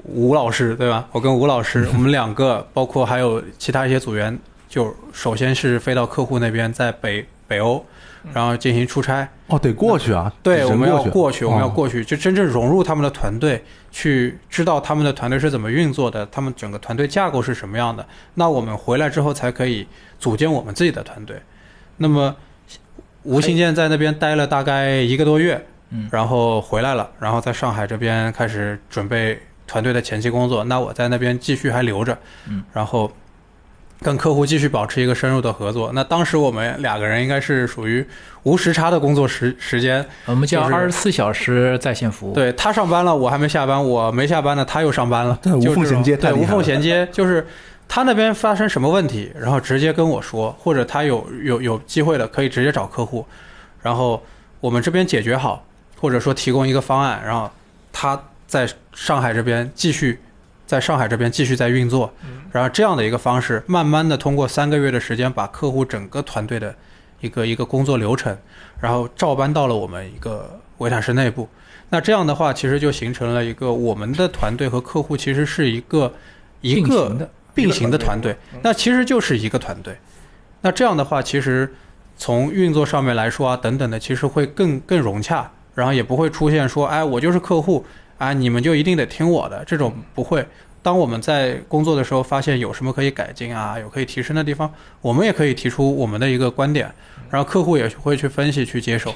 [0.03, 1.07] 吴老师对吧？
[1.13, 4.37] 我跟吴老师， 我们两个包括还有其他一些组员，
[4.67, 7.85] 就首先是飞到客户那边，在北北欧，
[8.33, 9.27] 然后进行出差。
[9.47, 10.31] 哦，得过去啊。
[10.43, 18.05] 对，我们要，过去，我们要哦过去，就真正融入他们的团队，去知道他们的团队是怎么运作的，他们整个团队架构是什么样的。
[18.33, 19.87] 那我们回来之后才可以
[20.19, 21.41] 组建我们自己的团队。
[21.97, 22.35] 那么
[23.23, 30.65] 吴新建在那边待了大概一个多月，嗯然后回来了，然后在上海这边开始准备团队的前期工作。
[30.65, 32.17] 那我在那边继续还留着，
[32.49, 33.09] 嗯，然后
[34.01, 35.91] 跟客户继续保持一个深入的合作。
[35.93, 38.05] 那当时我们两个人应该是属于
[38.43, 40.05] 无时差的工作时时间。
[40.25, 47.45] 我们叫就是二十四小时在线服务。，对他上班了，我还没下班，我没下班呢，他又上班了，对无缝衔接对，无缝衔接就是
[47.87, 53.25] 他那边发生什么问题，然后直接跟我说，或者他有有有机会的可以直接找客户，
[53.81, 54.21] 然后
[54.59, 55.65] 我们这边解决好，
[55.99, 57.49] 或者说提供一个方案，然后
[57.91, 60.19] 他在上海这边继续
[60.67, 62.13] 在上海这边继续在运作，
[62.51, 66.75] 然后这样的一个方式，慢慢的通过三个月的时间，把客户整个团队的
[67.21, 68.37] 一个一个工作流程，
[68.79, 71.49] 然后照搬到了我们一个维塔士内部。
[71.89, 76.13] 那这样的话，其实就形成了一个我们的团队和客户其实是一个
[76.61, 77.29] 一并个行的。
[77.57, 79.97] 并行的团队，那其实就是一个团队。
[80.61, 81.73] 那这样的话，其实
[82.15, 87.83] 从运作上面来说啊，等等的，其实会更更融洽，然后也不会出现说，哎，我就是客户
[88.17, 90.45] 啊，你们就一定得听我的这种不会。
[90.81, 96.89] 当我们在工作的时候发现有什么可以改进啊，有可以提升的地方，我们也可以提出我们的一个观点，
[97.29, 99.13] 然后客户也会去分析去接受。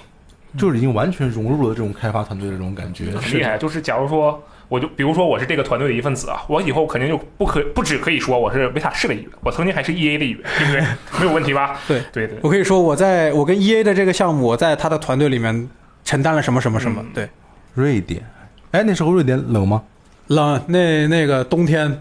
[0.57, 3.05] 就是已经完全融入了这种开发团队的这种感觉。
[3.11, 3.57] 很厉害。
[3.57, 10.81] 就是假如说，我就比如说我是这个团队的一份子啊，我以后肯定就不可不只可以说我是维塔士的一员，我曾经还是 E A 的一员，对不对？
[11.21, 11.79] 没有问题吧？
[11.87, 12.37] 对对对。
[12.41, 15.69] 我可以说我在我跟 E A 的这个项目，我在他的团队里面
[16.03, 17.29] 承担了什么什么什么，嗯对。
[17.73, 18.21] 瑞典，
[18.71, 19.81] 哎，那时候瑞典冷吗？
[20.27, 21.99] 冷，那那个冬天，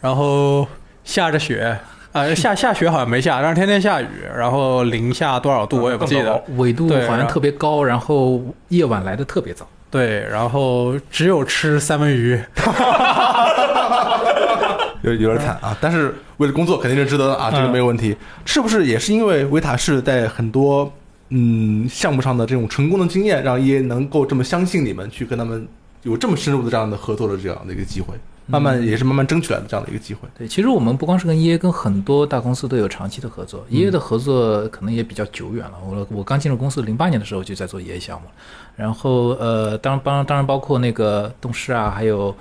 [0.00, 0.66] 然后
[1.02, 1.78] 下着雪，
[2.12, 4.06] 呃，下下雪好像没下，但是天天下雨，
[4.36, 6.42] 然后零下多少度我也不记得。
[6.56, 9.66] 纬度好像特别高，然后夜晚来的特别早。
[9.90, 12.38] 对，然后只有吃三文鱼，
[15.02, 18.14] 有有点惨啊，但是为了工作肯定是值得的啊，这个没有问题。
[18.44, 20.92] 是不是也是因为维塔士在很多
[21.30, 25.66] 嗯项目上的这种成功的经验，让 EA 能够这么相信你们，去跟他们
[26.02, 28.14] 有这么深入的这样的合作的这样的一个机会，
[28.46, 30.28] 慢慢也是慢慢争取来的这样的一个机会。
[30.36, 33.64] 对，其实我们不光是跟 EA，跟很多大公司都有长期的合作。
[33.70, 35.74] EA 的合作可能也比较久远了。
[35.86, 38.28] 我我刚进入公司零八年的时候就在做 EA 项目，
[38.76, 42.34] 然后呃，当然当当然包括那个动视啊，还有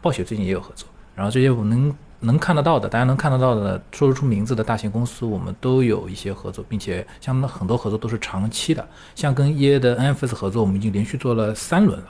[0.00, 0.88] 暴雪最近也有合作。
[1.14, 8.86] 然后这些我能能看得到的，大家能看得到的，说得出名字的大型公司，我们都有一些合作，并且像很多合作都是长期的。
[9.14, 12.06] 像跟 EA 的 NFS 合作，我们已经连续做了三轮了。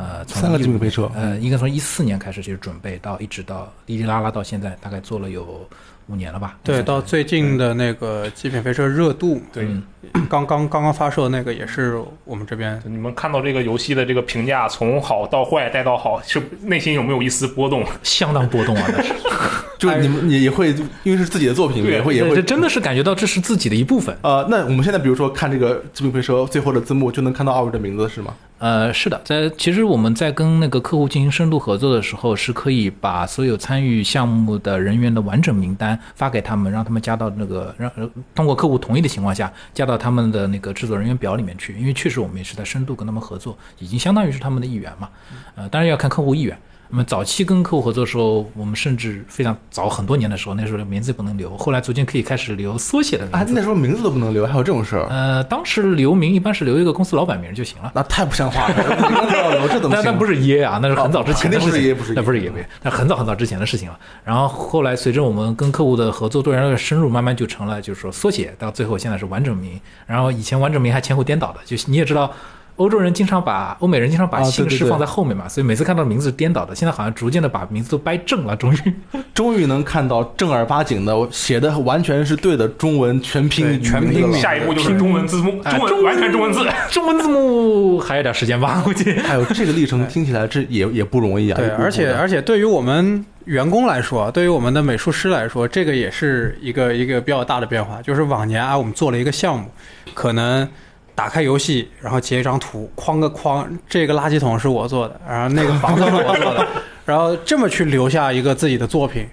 [0.00, 5.68] 呃，从三个一极品飞车呃，应该从一四年开始就是准备到一直到哩哩啦啦到现在，大概做了有
[6.06, 6.56] 五年了吧？
[6.64, 9.82] 对，到最近的那个《极品飞车》热度，对，嗯
[10.28, 17.84] 刚刚刚刚发售的那个也是我们这边你们看到这个游戏的这个评价从好到坏再到好，是内心有没有一丝波动？
[18.02, 18.84] 相当波动啊！
[18.88, 19.12] 那是，
[19.78, 24.16] 就你们也也会因为是自己的作品，对也会也会这这真的是感觉到这是自己的一部分。
[24.22, 28.34] 呃，那我们现在比如说看这个《极品飞车》最后的字幕，就能看到二位的名字是吗？
[28.60, 37.90] 呃，是的，在其实我们在跟那个客户进行深度合作的时候，是可以把所有参与项目的人员的完整名单发给他们，让他们加到那个让
[38.34, 41.74] 通过客户同意的情况下，加到他们的那个制作人员表里面去。
[41.78, 45.08] 因为确实我们也是在深度跟他们合作，已经相当于是他们的一员嘛。
[45.54, 46.54] 呃，当然要看客户意愿。
[46.92, 53.52] 那么早期跟客户合作的时候，我们甚至非常早很多年的时候，那时候名字不能留，后来逐渐可以开始留缩写的啊，名字。
[53.54, 57.92] 那时候名字都不能留，还有这种事儿，呃，当时留名一般是留一个公司老板名就行了。
[57.94, 58.74] 那太不像话了。
[59.08, 60.02] 名字要留，这怎么 行？
[60.02, 62.50] 但但不是 EA 啊，那是很早之前的事情那不是 EA，
[62.82, 63.96] 那很早很早之前的事情了。
[64.24, 69.80] 然后后来随着我们跟客户的合作做越来越深入，慢慢就成了就是说缩写，到最后现在是完整名。
[70.06, 72.32] 然后以前完整名还前后颠倒的，就你也知道。
[72.80, 76.74] 欧洲人经常把欧美人经常把姓氏放在后面嘛，所以每次看到名字是颠倒的。
[76.74, 78.78] 现在好像逐渐的把名字都掰正了，终于
[79.34, 86.66] 终于能看到正儿八经的写的完全是对的中文全拼全拼下一步就是中文字幕，哎中文完全中文字。
[86.90, 89.12] 中文字幕还有点时间吧， 估计。
[89.18, 91.56] 还有这个历程听起来这也也不容易啊。
[91.58, 98.00] 对，而且而且对于我们员工来说，对于我们的美术师来说，这个也是一个一个比较大的变化。
[98.00, 99.66] 就是往年啊，我们做了一个项目，
[100.14, 100.66] 可能
[101.14, 106.66] 打开游戏，然后截一张图，框个框，这个垃圾桶是我做的，然后那个房子是我做的，
[107.04, 109.26] 然后这么去留下一个自己的作品。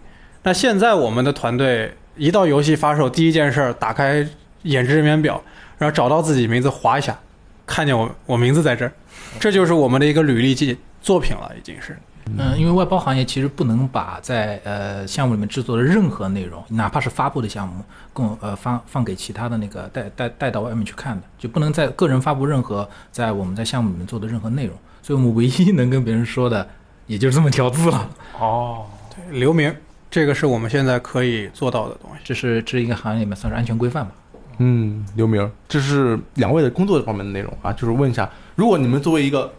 [0.44, 4.28] 那现在我们的团队一到游戏发售，第一件事儿打开
[4.64, 5.42] 演职人员表，
[5.78, 7.18] 然后找到自己名字划一下，
[7.66, 8.92] 看见我我名字在这儿，
[9.40, 11.98] 这就是我们的一个履历记作品了，已经是。
[12.38, 24.76] 嗯，因为外包行业其实不能把在呃项目里面制作的任何内容，哪怕是发布的项目，供呃发放给其他的那个带带带到外面去看的，就不能在个人发布任何在我们在项目里面做的任何内容。
[25.02, 26.68] 所以我们唯一能跟别人说的，
[27.06, 28.10] 也就是这么条字了。
[28.40, 29.74] 哦，对留名，
[30.12, 32.18] 这个是我们现在可以做到的东西。
[32.24, 34.12] 这是这一个行业里面算是安全规范吧。
[34.58, 39.54] 嗯，留名，这是两位的工作方面的内容啊，就是问一下，如果你们作为一个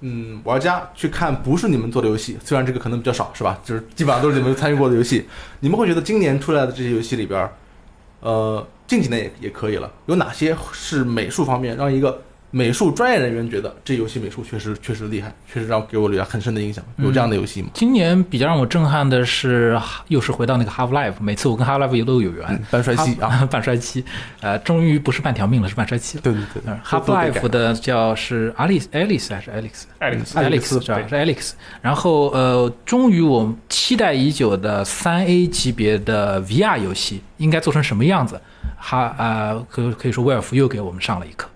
[0.00, 3.58] 嗯玩家去看不是你们做的游戏，虽然这个可能比较少，是吧？
[3.64, 5.26] 就是基本上都是你们参与过的游戏，
[5.60, 7.50] 你们会觉得今年出来的这些游戏里边，
[8.20, 16.82] 呃，近几年也也可以了，有哪些是美术方面让一个美术专业人员觉得这游戏美术确实确实厉害，确实让给我留下很深的印象？
[16.96, 17.68] 有这样的游戏吗？
[17.74, 19.78] 今年比较让我震撼的是，
[20.08, 22.46] 又是回到那个 Half Life，每次我跟 Half Life 都有缘。
[22.48, 24.02] 嗯，半衰期啊， 半衰期，
[24.40, 26.22] 呃，终于不是半条命了，是半衰期了。
[26.22, 31.06] 对对对 Half Life 的叫是 Alice Alice 还是 Alex？Alex，Alex 是吧？
[31.06, 31.52] 是 Alex。
[31.82, 38.40] 然后呃，终于我期待已久的三 A 级别的 VR 游戏应该做成什么样子？
[38.78, 41.46] 哈啊，可可以说威尔福又给我们上了一课。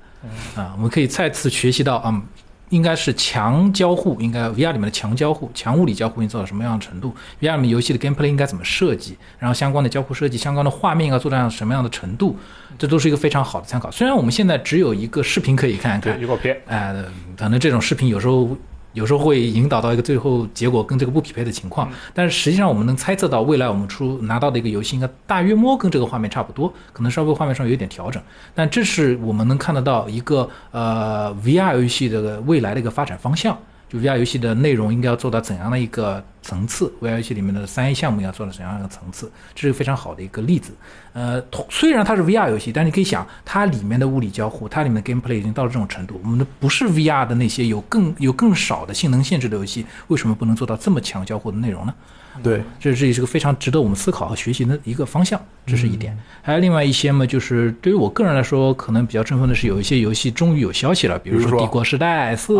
[0.54, 2.22] 啊，我们可以再次学习到，嗯，
[2.70, 9.16] 应该是强交互，应该 VR 里面的强交互、强物理交互应该做到什么样的程度？VR 里面游戏的 gameplay 应该怎么设计？
[9.38, 12.36] 然后相关的交互设计、相关的画面应该做到什么样的程度？
[12.78, 13.90] 这都是一个非常好的参考。
[13.90, 16.94] 虽然我们现在只有一个视频可以看看对，，预告片，哎、
[17.36, 18.56] 可能这种视频有时候
[18.92, 28.22] 有时候会引导到一个最后结果跟这个不匹配的情况，但是实际上我们能猜测到未来我们出拿到的一个游戏应该大约摸跟这个画面差不多，可能稍微画面上有一点调整，
[28.54, 33.56] 但这是我们能看得到一个呃 VR 游戏的未来的一个发展方向。
[33.92, 39.30] 就 VR 游戏的内容应该要做到怎样的一个层次？VR 游戏里面的三 A 项目要做到怎样的一个层次？
[39.54, 40.72] 这是非常好的一个例子。
[41.12, 46.18] 呃，虽然它是 VR 游戏，但你可以想，它里面的物理交互，它里面的 gameplay 已经到了这种程度。
[46.24, 51.94] 我们的不是 VR 的那些有更有更少的性能限制的游戏，为什么不能做到这么强交互的内容呢？
[52.42, 56.16] 对，这是也是个非常值得我们思考和学习的一个方向，这是一点。
[56.40, 62.54] 还有另外一些嘛，就是对于我个人来说，可能比较振奋的是有一些游戏终于有消息了，比如说《帝国时代四》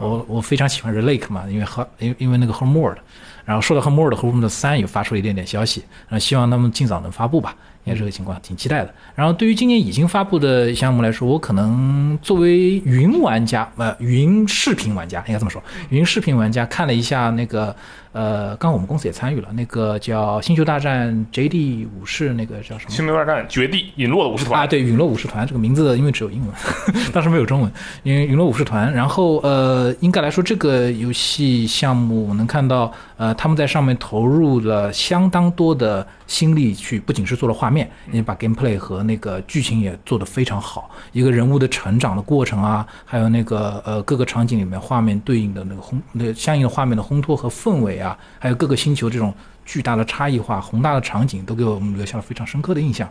[0.00, 2.96] 我我非常喜欢 Relake 嘛，因为和因为因为那个 Homeworld，
[3.44, 7.54] 然后说到 Homeworld 和 Homeworld 三也发出了一点点消息，然后希望他们尽早能发布吧。
[7.84, 8.92] 应该这个情况挺期待的。
[9.14, 17.74] 然后对于今年已经发布的项目来说，我可能作为云玩家，呃，云视频玩家应该这么说，云视频玩家看了一下那个，
[18.18, 22.90] 呃，刚刚我们公司也参与了，那个叫《星球大战》JD 武士，那个叫什么？
[22.90, 26.52] 星球大战绝地陨落的武士团啊，对，陨落武士团这个名字因为只有英文，
[27.14, 27.70] 当时没有中文，
[28.02, 28.92] 因为陨落武士团。
[28.92, 48.07] 然后呃，应该来说这个游戏项目我能看到，呃，他们在上面投入了相当多的心力去，不仅是做了画面，也把 gameplay 和那个剧情也做得非常好，一个人物的成长的过程啊，还有那个呃各个场景里面画面对应的那个烘那个相应的画面的烘托和氛围啊，
[48.38, 49.34] 还有各个星球这种。
[49.70, 53.06] 巨大的差异化、宏大的场景都给我们留下了非常深刻的印象。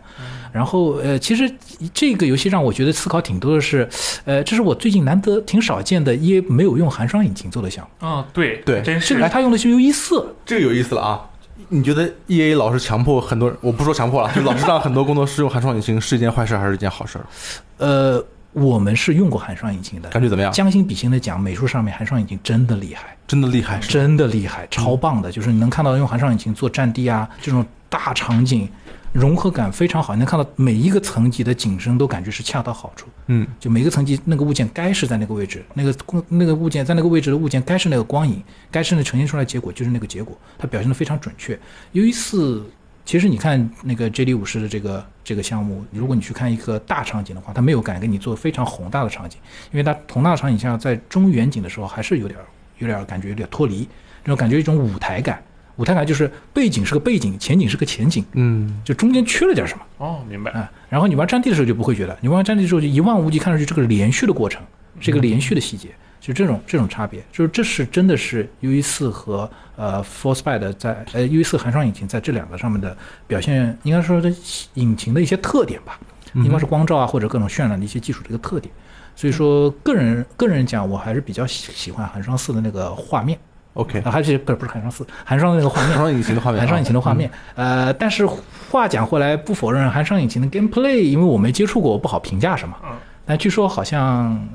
[0.50, 1.48] 然后，呃，其实
[1.94, 3.88] 这个游戏让我觉得思考挺多的是，
[4.24, 8.04] 呃，这是我最近难得挺少见的，EA 没有用寒霜引擎做的项目。
[8.08, 9.22] 啊，对对真是。
[9.22, 11.30] 哎，他用的是 U 一四，这个有意思了啊！
[11.68, 17.20] 你觉得 EA 老是强迫很多人，我不说强迫了，就老是让很多工作室用寒霜引擎是一件坏事还是一件好事？
[17.78, 18.20] 呃，
[18.52, 20.50] 我们是用过寒霜引擎的，感觉怎么样？
[20.50, 23.16] 将心比心的讲，美术上面寒霜引擎真的厉害。
[23.28, 25.30] 真的厉害，真的厉害，超棒的！
[25.30, 28.66] 就是你能看到用寒霜引擎做战地啊，这种大场景
[29.12, 30.14] 融合感非常好。
[30.14, 33.06] 你能看到每一个层级的景深都感觉是恰到好处。
[33.26, 35.94] 嗯，就每个层级那个物件该是在那个位置，那个
[36.28, 41.58] 那个物件在那个位置的物件该是那个光影，该是那呈现出来结果就是那个结果，它表现的非常准确。
[41.92, 42.64] 由于四，
[43.04, 49.38] 其实你看那个 J D 五十的这个这个项目，如果你去看一个大场景的话，它没有敢给你做非常宏大的场景，
[49.70, 52.40] 因为它宏大的场景下在中远景的时候还是有点。
[52.78, 53.88] 有点感觉有点脱离，
[54.24, 55.42] 这种感觉一种舞台感，
[55.76, 59.84] 舞台感就是背景是个背景，前景是个前景，嗯，就中间缺了点什么。
[59.98, 60.50] 哦，明白。
[60.52, 64.62] 啊，然后你玩战地的时候就不会觉得，你玩战地的时候就一望无际，看上去这个连续的过程，
[65.00, 65.88] 是一个连续的细节，
[66.20, 74.32] 就这种这种差别，就是这是真的是 U E 四和呃 Force b y 的在呃 U E 四寒霜引擎在这两个上面的表现，应该说的
[74.74, 75.98] 引擎的一些特点吧，
[76.34, 78.72] 应该是光照啊或者各种渲染的一些技术的一个特点。
[79.18, 83.36] 所以说，个人个人讲，我还是比较喜喜欢寒霜四的那个画面。
[83.74, 87.28] OK，还是不是不是寒霜四，寒霜的那个画面，寒霜引擎的画面，寒霜引擎的画面。
[87.56, 88.24] 呃，但是
[88.70, 92.76] 话讲回来，不否认寒霜引擎的 gameplay，因为我没接触过，我不好评价什么。
[92.84, 92.90] 嗯。
[93.26, 94.48] 但据说好像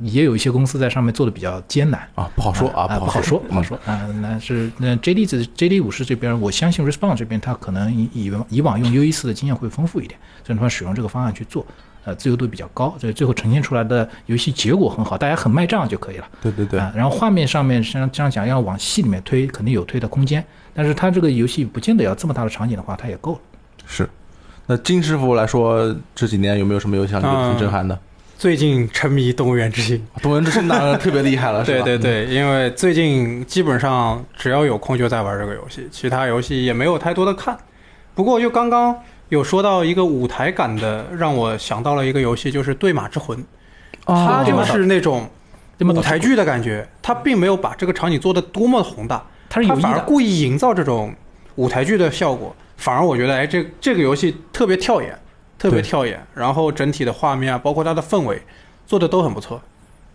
[0.00, 4.06] 也有一些公司在上面做的比较艰难啊，不好说啊，不好说，不好说啊。
[4.22, 11.66] 那是那 JD 这 JD 武士这边，我相信 Respawn 这边他可能以以以往用 U 一四的经验会丰富一点，所以他们使用这个方案去做。
[12.04, 16.28] 呃，自由度比较高，所以最后呈现出来的游戏结果很好，大家很卖账就可以了。
[16.42, 16.78] 对对对。
[16.94, 20.44] 然后画面上面像这样讲，要往细里面推，肯定有推的空间。
[20.74, 23.38] 但是它这个游戏不见得要这么大的场景的话，它也够了。
[23.86, 24.08] 是。
[24.66, 27.98] 那金师傅来说，这几年有没有什么游戏让你觉得挺震撼的？
[28.36, 37.56] 最近沉迷《动物园之星》，《动物园之星》当然特别厉害了， 对对对，因为最近基本上只要有空就在玩这个游戏，其他游戏也没有太多的看。
[38.14, 38.94] 不过就刚刚。
[39.30, 43.38] 有说到一个舞台感的，让我想到了一个游戏，就是《对马之魂》，
[44.04, 45.28] 它就是那种
[45.80, 51.14] 舞台剧的感觉，它并没有把这个场景做的多么宏大，它是反而故意营造这种
[51.56, 55.18] 舞台剧的效果，反而我觉得，哎，这这个游戏特别跳眼，
[55.58, 58.40] 特别跳眼，然后整体的画面啊，包括它的氛围，
[58.86, 59.60] 做的都很不错。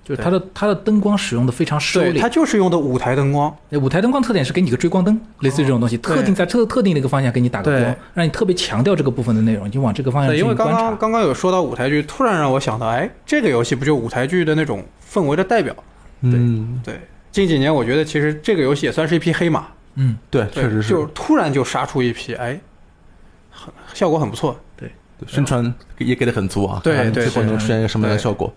[0.10, 3.56] 就是它的它的灯光使用的非常收敛，它就是用的舞台灯光。
[3.74, 15.76] 舞台灯光特点是给你个追光灯，类似于这种东西，特定在特特定的一个方向给你打个光，让你特别强调这个部分的内容，就往这个方向去因为刚刚刚刚有说到舞台剧，突然让我想到，哎，这个游戏不就舞台剧的那种氛围的代表？
[16.22, 17.00] 嗯，对。
[17.32, 19.68] 近几年我觉得其实这个游戏也算是一匹黑马。
[19.94, 20.90] 嗯，对，确实是。
[20.90, 22.60] 就突然就杀出一匹，哎，
[23.52, 24.60] 很效果很不错。
[25.20, 25.28] 对。
[25.28, 28.54] 宣传也给的很足啊，对最后能出现一个什么样的效果？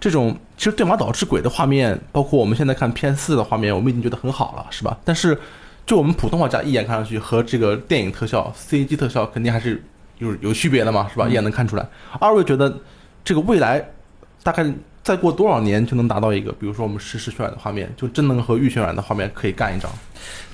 [0.00, 4.96] 这种其实对马岛之鬼的画面，包括我们现在看 PS 四的画面，我们已经觉得很好了，是吧？
[5.04, 5.38] 但是
[5.86, 9.82] 就我们普通玩家一眼看上去和这个电影特效、CG 特效肯定还是
[10.18, 11.28] 有有区别的嘛，是吧？
[11.28, 11.86] 一眼能看出来。
[12.20, 12.72] 二位觉得
[13.24, 13.84] 这个未来
[14.42, 14.64] 大概
[15.02, 19.90] 再过多少年就能达到一个，比如说我们实时渲染的画面，就真能和预渲染的画面可以干一张？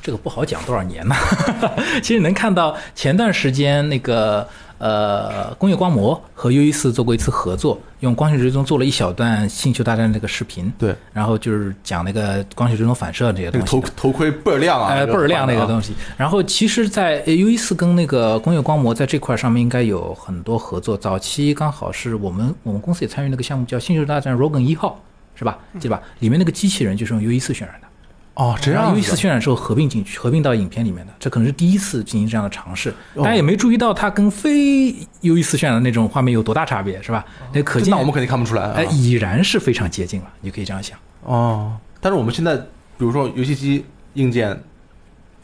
[0.01, 1.15] 这个不好讲多少年呢？
[2.03, 4.47] 其实能看到前段时间那个。
[4.79, 10.73] 呃，工业光魔和 U E 四做过一次合作，用光学追踪做了一小段《星球大战》这个视频。
[10.79, 13.67] 对，然后就是讲那个光学追踪反射这些东西。
[13.67, 14.89] 头头盔倍儿亮啊！
[14.91, 15.95] 哎，倍儿亮那个东西。
[16.17, 20.97] 然后其实，在 U E 四跟那个工业光魔在这块上面应该有很多合作。
[20.97, 25.01] 早期刚好是我们我们公司也参与那个项目，叫《星球大战 Rogan 一号》，
[25.39, 25.59] 是吧？
[25.81, 26.01] 对吧？
[26.21, 27.88] 里面那个机器人就是用 U E 四渲染的。
[28.39, 32.91] 哦，这样子然后 U 四渲染之后合并进去，合并到影片里面的，这可能是第一次进行这样的尝试。
[33.15, 37.25] 哦大家也没注意到它跟非 U 四渲染的那种画面有多大差别，是吧？
[37.53, 38.75] 那可见那我们肯定看不出来啊。
[38.77, 40.97] 哎，已然是非常接近了，你可以这样想。
[41.25, 43.85] 哦，但是我们现在，比如说游戏机
[44.15, 44.57] 硬件，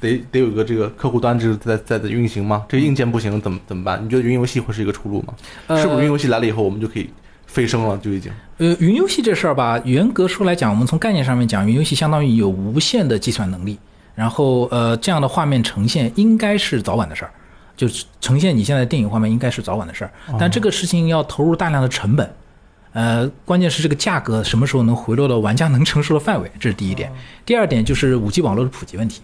[0.01, 2.65] 得得有一个这个客户端就是在在在运行吗？
[2.69, 4.05] 这个硬件不行怎么怎么办？
[4.05, 5.35] 你觉得云游戏会是一个出路吗？
[5.77, 7.11] 是不是云游戏来了以后，我们就可以
[7.55, 7.97] 飞升了？
[7.99, 13.79] 就已经呃，云游戏这事儿吧，严格说来讲，我们从概念上面讲，云游戏相当于有无限的计算能力，
[14.17, 17.31] 然后呃，这样的画面呈现应该是早晚的事儿，
[17.77, 22.29] 就是呈现你现在的电影画面应该是早晚的事儿，但这个事情要投入大量的成本。
[22.93, 27.11] 呃，关键是这个价格什么时候能回落到玩家能承受的范围，这是第一点。
[27.47, 29.23] 第二点就是五 G 网络的普及问题。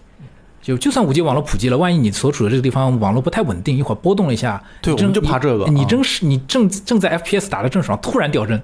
[0.61, 8.61] 就就算五 G 网络普及了，万一你所处的这个地方网络不太稳定，一会儿波动了一下，对我们就怕这个啊你真是你正正在 FPS 打的正爽，突然掉帧，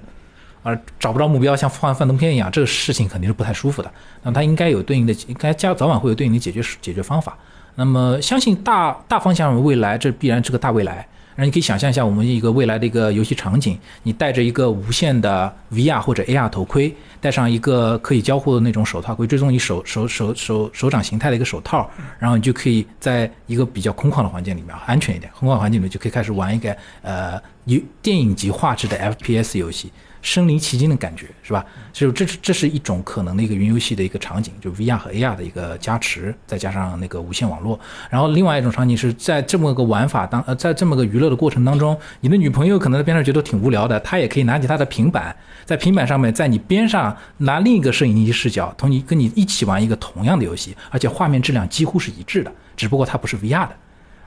[0.62, 3.90] 啊，找不着目标，像放幻灯片一样，这个事情肯定是不太舒服的。
[4.22, 7.36] 那么它应该有对应的，应该加早晚会有对应的解决解决方法。
[7.74, 11.06] 那么相信大大方向未来，这必然是个大未来。
[11.38, 29.92] 然后你可以想象一下，我们一个未来的一个游戏场景，你戴着一个无线的 VR 或者 AR 头盔，戴上一个可以交互的那种手套，可以追踪你手手手手手掌形态的一个手套，然后你就可以在一个比较空旷的环境里面，安全一点，空旷环境里面就可以开始玩一个呃有电影级画质的 FPS 游戏。
[30.22, 31.64] 身临其境的感觉是吧？
[31.92, 37.78] 就这是这是一种可能的一个云游戏的一个场景，就 VR 和 AR 的一个加持，再加上那个无线网络。
[38.10, 53.76] 然后另外一种场景是在这么个玩法当呃，在这么个娱乐的过程当中，你的女朋友可能在边上觉得挺无聊的，她也可以拿起她的平板，在平板上面在你边上拿另一个摄影机视角，同你跟你一起玩一个同样的游戏，而且画面质量几乎是一致的，只不过它不是 VR 的。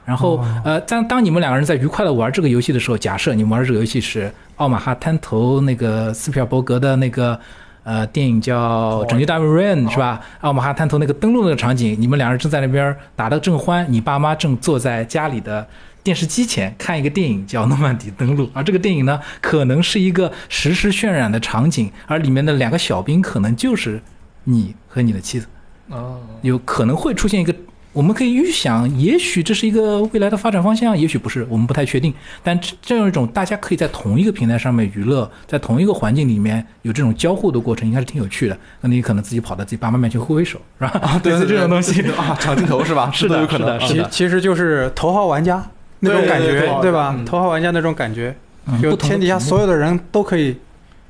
[0.04, 7.38] 然后，呃，当当你们两个人在愉快的玩这个游戏的时候，假设你们玩这个游戏是奥马哈滩头那个斯皮尔伯格的那个
[7.84, 10.20] 呃电影叫《拯救大兵瑞恩》是吧？
[10.40, 15.66] 奥马哈滩头那个登陆那个场景，你们两人正在那边打得正欢，你爸妈正坐在家里的
[16.02, 24.02] 电视机前看一个电影叫《诺曼底登陆》， 而这个电影呢，可能是一个实时渲染的场景，而里面的两个小兵可能就是
[24.44, 25.46] 你和你的妻子。
[25.88, 27.54] 哦，有可能会出现一个，
[27.92, 32.12] 我们可以预想，也许这是一个未来的发展方向，也许不是，我们不太确定。
[32.42, 38.56] 但这这样一种大家可以在同一个平台上面娱乐，在同一个环境里面有这种交互的过程，应该是挺有趣的。
[38.80, 40.90] 那你可能自己跑到自己爸妈面前挥挥手，是吧？
[41.02, 42.00] 啊，对这种东西。
[42.16, 43.10] 啊，抢镜头是吧？
[43.12, 43.78] 是的有可能。
[43.80, 45.62] 是的啊其其实就是头号玩家
[46.00, 47.14] 那种感觉，对吧？
[47.16, 48.34] 嗯头号玩家那种感觉，
[48.80, 50.56] 就天底下所有的人都可以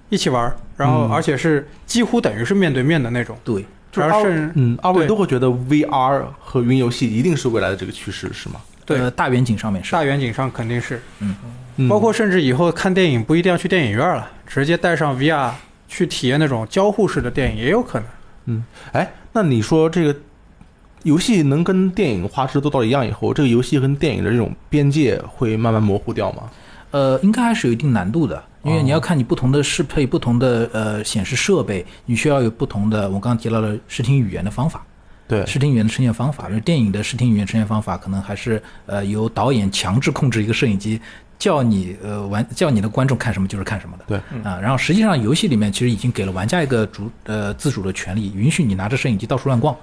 [0.09, 8.57] 一起玩，然后嗯而且是几乎等于是面对面的那种，对，就是二然后甚至嗯，二位都会觉得 VR 和云游戏一定是未来的这个趋势，是吗？
[8.85, 8.99] 对。
[8.99, 9.93] 呃，大远景上面是。
[9.93, 11.89] 大远景上肯定是，嗯。
[11.89, 15.51] 包括甚至以后看电影不一定要去电影院了，直接带上 VR
[15.87, 18.09] 去体验那种交互式的电影也有可能。
[18.47, 18.65] 嗯。
[18.93, 20.17] 哎，那你说这个
[21.03, 26.51] 游戏能跟电影画质做到一样以后，这个游戏跟电影的这种边界会慢慢模糊掉吗？
[26.93, 34.85] 呃，应该还是有一定难度的，因为哦你要看你不同的适配、不同的呃显示设备，你需要有不同的，我刚刚提到了视听语言的方法。
[35.29, 41.01] 对，视听语言的呈现方法，因为电影的视听语言呈现方法可能还是呃由导演强制控制一个摄影机，
[41.39, 44.05] 叫你呃玩叫你的观众看什么就是看什么的。
[44.07, 49.75] 对啊、然后实际上游戏里面其实已经给了玩家一个主呃自主的权利，允许你拿着摄影机到处乱逛，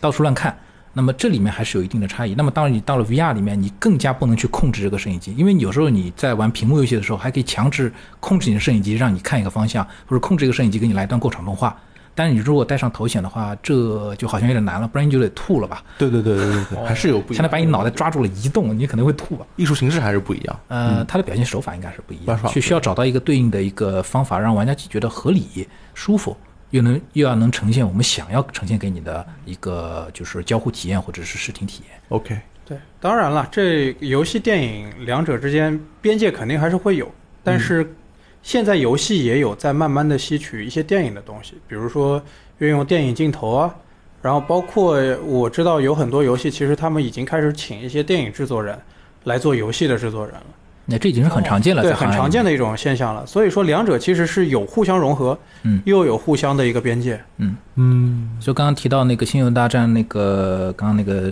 [0.00, 0.56] 到处乱看。
[0.94, 2.34] 那么这里面还是有一定的差异。
[2.34, 11.76] 那么当然你到了 VR 里面，你更加不能去控制这个摄影机，因为有时候你在玩屏幕游戏的时候，还可以强制控制你的摄影机，让你看一个方向，或者控制一个摄影机给你来一段过场动画。
[12.16, 15.82] 但是你如果戴上头显的话，这就好像有点难了，不然你就得吐了吧？
[15.98, 17.42] 对对对对对对，还是有不一样。
[17.42, 19.44] 相当于把你脑袋抓住了移动，你可能会吐吧？
[19.56, 20.60] 艺术形式还是不一样。
[20.68, 26.36] 呃，它的表现手法应该是不一样去需要找到一个对应的一个方法，让玩家觉得合理、舒服，
[26.74, 32.00] 又能又要能呈现我们想要呈现给你的一个就是交互体验或者是视听体验。
[32.08, 37.08] OK，对，当然了，这游戏、电影两者之间边界肯定还是会有，
[37.44, 37.94] 但是
[38.42, 42.20] 现在游戏也有在慢慢的吸取一些电影的东西，比如说
[42.58, 43.72] 运用电影镜头啊，
[44.20, 48.76] 然后包括我知道有很多游戏，其实他们已经开始请一些电影制作人
[49.22, 50.46] 来做游戏的制作人了，
[50.86, 52.10] 那这已经是很常见了，对，很。
[52.12, 53.26] 常见的一种现象了。
[53.26, 57.20] 所以说两者其实是有互相融合，嗯又有互相的一个边界。
[57.38, 61.30] 嗯嗯，就刚刚提到那个《星球大战》那个，刚刚那个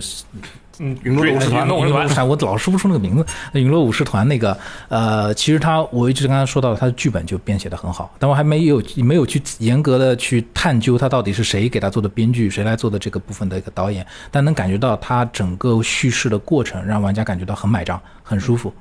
[0.79, 3.25] 嗯，云落武士团武士团，我老说不出那个名字。
[3.51, 4.57] 那陨落武士团那个，
[4.89, 18.73] 呃，其实他我一直刚刚说到，他的剧本就编写的很好，但我还没有没有去严格的去探究他到底是谁给他做的编剧，谁来做的这个部分的一个导演，但能感觉到他整个叙事的过程让玩家感觉到很买账，很舒服，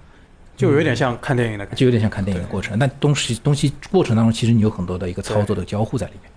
[0.57, 1.81] 就有点像看电影的感觉。
[1.81, 2.79] 就有点像看电影的过程。
[2.79, 6.31] 但东西东西过程当中，其实你有很多的一个操作的交互在里面。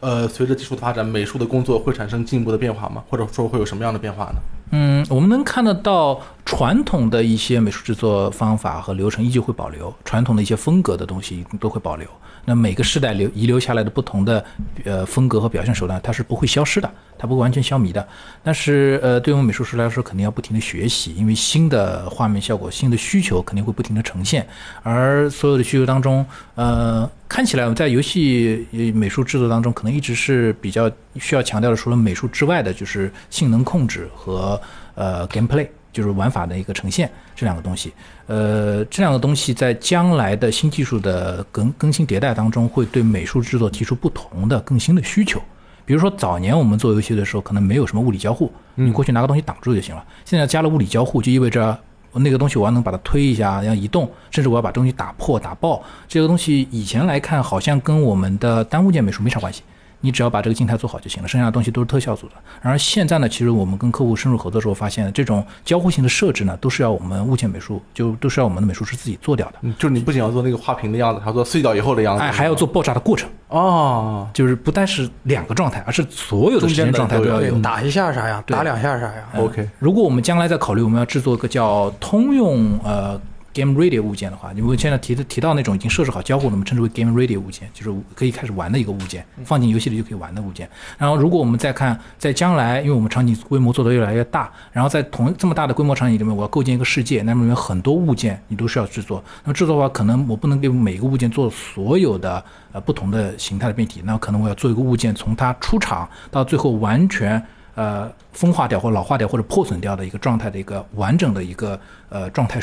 [0.00, 3.04] 呃，随着技术的发展，美术的工作会产生进一步的变化吗？
[3.10, 4.36] 或者说会有什么样的变化呢？
[4.72, 12.08] 嗯，我们能看得到传统的一些美术制作方法和流程依旧会保留，传统的一些风格的东西都会保留。
[12.46, 14.42] 那每个时代留遗留下来的不同的
[14.84, 16.90] 呃风格和表现手段，它是不会消失的，
[17.20, 18.08] 它不会完全消弭的。
[18.42, 24.46] 但是呃，对我们美术师来说，肯定要不停的学习，因为新的画面效果、新的需求肯定会不停的呈现。
[24.82, 34.58] 而所有的需求当中，呃，看起来我们在游戏美术制作当中，可能一直是比较需要强调的，除了美术之外的，就是性能控制和
[34.94, 35.68] 呃 gameplay。
[35.92, 37.92] 就是玩法的一个呈现，这两个东西，
[38.28, 45.42] 呃，这两个东西在将来的新技术的更更新迭代当中，会对美术制作提出不同的更新的需求。
[45.90, 50.04] 比如说早年我们做游戏的时候，可能没有什么物理交互，你过去拿个东西挡住就行了。
[50.24, 51.76] 现在加了物理交互，就意味着
[52.12, 55.82] 那个东西我要能把它推一下，要移动，甚至我要把东西打破、打爆。
[56.06, 59.64] 这个东西以前来看，好像跟我们的单物件美术没啥关系。
[60.00, 62.34] 你只要把这个静态做好就行了，剩下的东西都是特效组的。
[62.62, 69.54] 然而现在呢，其实我们跟客户深入合作时候，发现这种交互性的设置呢，都是要我们物件美术，就都是要我们的美术师自己做掉的。
[69.62, 73.28] 嗯，就是你不仅要做那个画屏的样子，还要做碎掉以后的样子，哎，还要做爆炸的过程。
[73.48, 77.58] 哦，就是不但是两个状态，而是所有的时间状态都要有。
[77.60, 78.42] 打一下啥呀？
[78.46, 79.68] 打两下啥呀？OK。
[79.78, 83.20] 如果我们将来再考虑我们要制作一个叫通用呃。
[83.52, 90.68] Game Ready 物件的话，你们现在提的提到那种已经设置好交互，我们称之为 Game Ready 物件，就是可以开始玩的一个物件，放进游戏里就可以玩的物件。
[90.96, 99.22] 然后，如果我们再看，在将来，因为我们场景规模做得越来越大，然后在同这么大的规模场景里面，我要构建一个世界，那么里面很多物件你都需要制作。
[99.44, 107.42] 那么制作的话，可能我不能给每个物件做所有的呃不同的形态的变体，那可能我要做一个物件，从它出厂到最后完全
[107.74, 111.78] 呃风化掉或老化掉或者破损掉的一个状态的一个完整的一个
[112.08, 112.60] 呃状态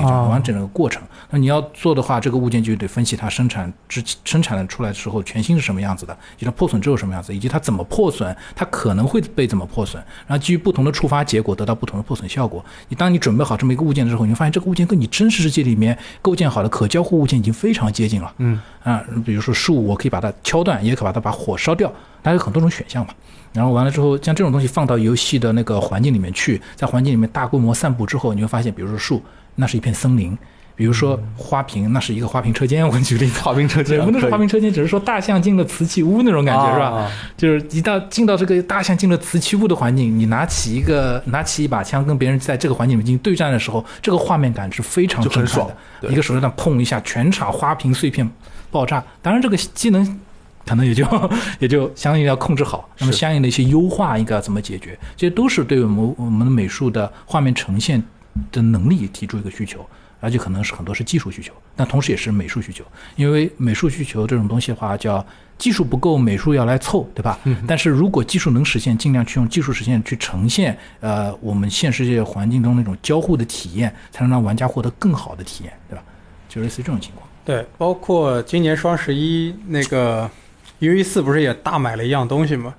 [0.00, 12.64] 完整的过程，那你要做的话，这个物件就得分析它生产之生产的出来之后全新是什么样子的，以及它破损之后什么样子，以及它怎么破损，它可能会被怎么破损，然后基于不同的触发结果得到不同的破损效果。
[12.88, 18.32] 你当你准备好这么一个物件之后，你会发现这个物件跟你真实世界里面构建好的可交互物件已经非常接近了。
[18.38, 23.12] 嗯啊，比如说树，我可以把它敲断，也可以把它把火烧掉，它有很多种选项嘛。
[23.52, 29.22] 然后完了之后，将这种东西放到游戏的那个环境里面去，在环境里面大规模散布之后，你会发现，比如说树。
[29.54, 30.36] 那是一片森林，
[30.74, 32.84] 比如说花瓶，那是一个花瓶车间。
[32.88, 37.10] 我举例，花瓶车间，不能是花瓶车间，只是说大象进了瓷器屋那种感觉，是吧？
[37.36, 45.66] 就是一到进到这个大象进了瓷器屋的环境，你拿起一个拿起一把枪，跟别人在这个环境里面进行对战的时候，这个画面感是非常震撼
[46.00, 46.08] 的。
[46.08, 48.28] 一个手榴弹砰一下，全场花瓶碎片
[48.70, 49.04] 爆炸。
[49.20, 50.20] 当然，这个技能
[50.66, 51.06] 可能也就
[51.60, 52.88] 也就相应要控制好。
[52.98, 54.98] 那么，相应的一些优化应该要怎么解决？
[55.16, 58.02] 这些都是对我们我们的美术的画面呈现。
[58.50, 59.84] 的能力提出一个需求，
[60.20, 62.84] 而且可能是很多是技术需求，但同时也是美术需求。
[63.16, 65.24] 因为美术需求这种东西的话，叫
[65.58, 67.38] 技术不够，美术要来凑，对吧？
[67.44, 67.56] 嗯。
[67.66, 76.02] 但是如果技术能实现，尽量去用技术实现去呈现，呃，我们现实世界环境中那种交互的体验，才能让玩家获得更好的体验，对吧？
[76.48, 77.26] 就类似于这种情况。
[77.44, 80.30] 对，包括今年双十一那个
[80.78, 82.74] U E 四不是也大买了一样东西吗？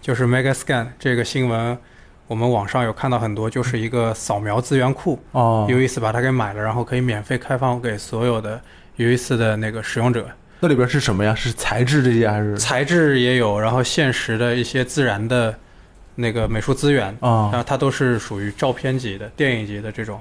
[0.00, 1.78] 就是 Mega Scan 这个新闻。
[2.30, 8.60] 我们网上有看到很多，就是一个扫描资源库哦，有意思把它给买了，然后可以免费开放给所有的
[8.94, 10.24] 有意思的那个使用者。
[10.60, 11.34] 那里边是什么呀？
[11.34, 12.56] 是材质这些还是？
[12.56, 15.52] 材质也有，然后现实的一些自然的
[16.14, 20.20] 那个美术资源啊，然后它都是属于照片级的、电影级的这种。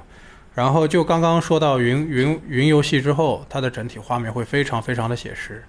[0.55, 5.63] 然后就刚刚说到云云云游戏之后，它的整体画面会非常非常的写实，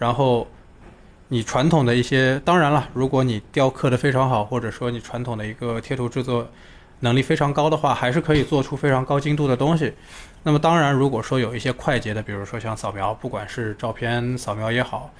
[0.00, 0.48] 然后。
[1.28, 6.48] 你传统的一些，当然了，如果你雕刻的非常好，或者说你传统的一个贴图制作
[7.00, 9.92] 能力非常高的话，还是可以做出非常高精度的东西。
[10.44, 15.12] 那么当然，如果说有一些快捷的，比如说像扫描，不管是照片扫描也好，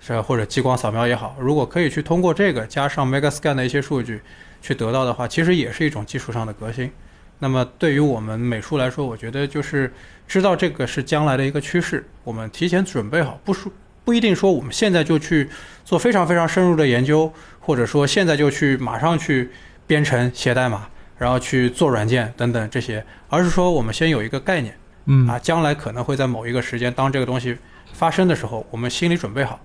[0.00, 4.22] 是或者激光扫描也好，如果可以去通过这个加上 Mega Scan 的一些数据
[4.62, 6.90] 去得到的话，其实也是一种技术上的革新。
[7.38, 9.92] 那么对于我们美术来说，我觉得就是
[10.26, 13.70] 知道这个是将来的一个趋势，我们提前准备好，不输。
[14.10, 15.48] 不一定说我们现在就去
[15.84, 19.48] 做非常非常深入的研究，或者说现在就去马上去
[19.86, 27.56] 编程写代码，然后去做软件等等这些，而是说我们先有一个概念，嗯啊，将来可能会在某一个时间，当这个东西
[27.92, 29.60] 发生的时候，我们心里准备好，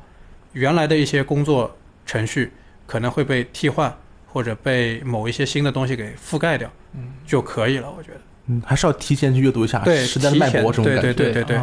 [0.54, 2.52] 原来的一些工作程序
[2.86, 3.92] 可能会被替换，
[4.28, 7.92] 或者被某一些新的东西给覆盖掉，嗯，就可以了。
[7.98, 11.62] 我觉得，嗯，还是要提前去阅读一下时代的脉搏，这种感觉，对对对对对。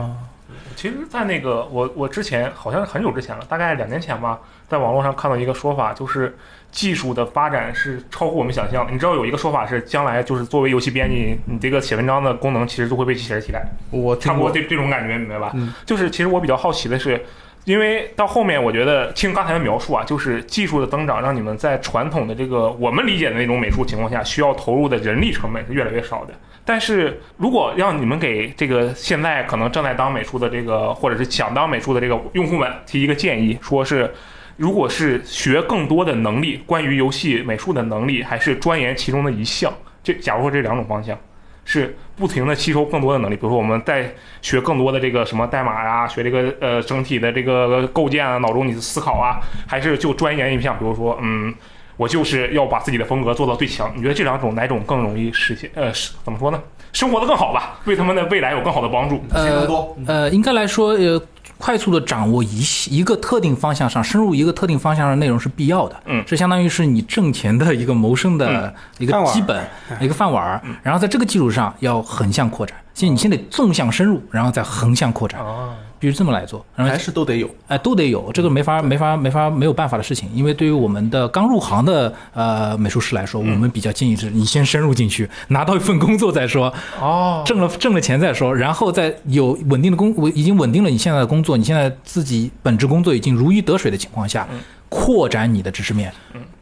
[0.82, 6.36] 其实，在那个我我之前好像很久之前了，大概两年前吧，在网络上看到一个说法，就是
[6.72, 8.84] 技术的发展是超乎我们想象。
[8.92, 13.64] 你知道有一个说法是，将来就是作为游戏编辑，你这个写文章的功能其实都会被机器人替代。
[13.92, 15.54] 我差不多这这种感觉，明白吧？
[15.86, 17.24] 就是其实我比较好奇的是，
[17.64, 26.34] 因为到后面，我觉得听刚才的描述啊，就是技术的增长让你们在传统的这个我们理解的那种美术情况下，需要投入的人力成本是越来越少的。
[26.64, 34.12] 但是如果让你们给这个现在可能正在当美术的这个，或者是想当美术的这个用户们提一个建议，说是，
[34.56, 39.72] 如果是学更多的能力，关于游戏美术的能力，还是钻研其中的一项，
[40.02, 41.16] 这假如说这两种方向。
[41.64, 51.54] 是不停的吸收更多的能力，比如说我们在学更多的这个什么代码呀，学这个呃整体的这个构建啊，脑中你的思考啊，还是就钻研一项，比如说嗯，
[51.96, 53.92] 我就是要把自己的风格做到最强。
[53.96, 55.70] 你觉得这两种哪种更容易实现？
[55.74, 55.92] 呃，
[56.24, 56.60] 怎么说呢？
[56.92, 59.24] 生活的更好吧，为他们的未来有更好的帮助。
[59.32, 59.66] 呃
[60.06, 61.22] 呃，应该来说呃。
[61.62, 62.60] 快速的掌握一
[62.90, 65.94] 一个特定方向上，深入一个特定方向的内容是必要的。
[66.06, 69.64] 嗯，这相当于是你挣钱的一个谋生的一个基本，
[70.00, 70.60] 一个饭碗儿。
[70.82, 75.40] 然后在这个基础上要横向扩展，现在你先得纵向深入，然后再横向扩展。
[75.40, 75.72] 哦。
[76.02, 80.28] 必须这么来做，还是都得有，哎，都得有，这个没法没法没法没有办法的事情。
[80.34, 94.48] 因为对于我们的刚入行的呃美术师来说，我们比较建议是，你先深入进去，拿到一份工作再说，哦，挣了挣了钱再说，然后再有稳定的工，我已经稳定了你现在的工作，你现在自己本职工作已经如鱼得水的情况下。
[94.92, 96.12] 扩展你的知识面，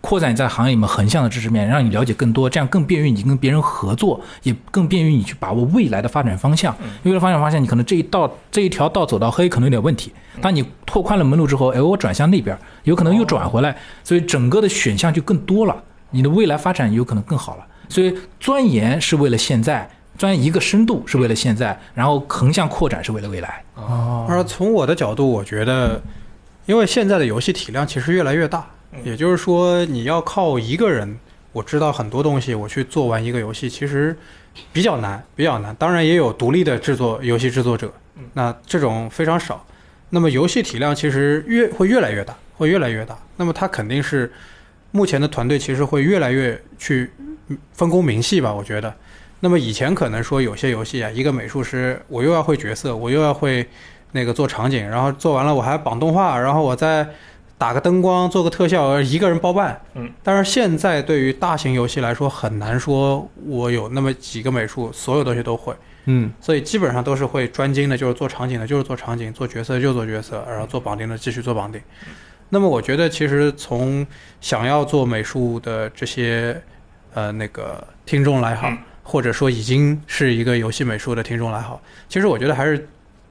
[0.00, 6.72] 扩展你在行业里面横向的知识面，让你了解更多，这样更便于你跟别人合作，也更便于你去把握未来的发展方向。
[7.02, 17.66] 因为发展方向，你可能这一道这一条道走到黑可能有点问题，当你拓宽了门路之后，哎，我转向那边，有可能又转回来，所以整个的选项就更多了，你的未来发展有可能更好了。
[17.88, 23.64] 所以钻研是为了现在，钻研一个深度是为了现在，然后横向扩展是为了未来。
[23.74, 26.00] 哦，而从我的角度，我觉得。
[26.66, 28.64] 因为现在的游戏体量其实越来越大，
[29.02, 31.18] 也就是说，你要靠一个人，
[31.52, 34.16] 我知道很多东西，我去做完一个游戏，其实
[34.72, 35.74] 比较难，比较难。
[35.76, 37.92] 当然也有独立的制作游戏制作者，
[38.34, 39.66] 那这种非常少。
[40.10, 43.18] 那么游戏体量其实越会越来越大，会越来越大。
[43.36, 44.30] 那么它肯定是
[44.92, 47.10] 目前的团队其实会越来越去
[47.72, 48.52] 分工明细吧？
[48.52, 48.94] 我觉得。
[49.40, 53.66] 那么以前可能说有些游戏啊，一个美术师，我又要会角色，我又要会。
[54.12, 57.06] 那个做场景，然后做完了我还绑动画，然后我再
[57.56, 59.80] 打个灯光，做个特效，一个人包办。
[59.94, 65.74] 嗯，但是现在对于大型游戏来说，很难说我有那么几个美术，所有东西都会。
[66.06, 71.80] 嗯，所以基本上都是会专精的，就是做场景的，就是做场景；做角色就做角色，然后做绑定的继续做绑定。
[72.48, 74.04] 那么我觉得，其实从
[74.40, 76.60] 想要做美术的这些
[77.12, 78.72] 呃那个听众来好，
[79.02, 82.88] 或者说已经是一个游戏美术的听众来好，其实我觉得还是。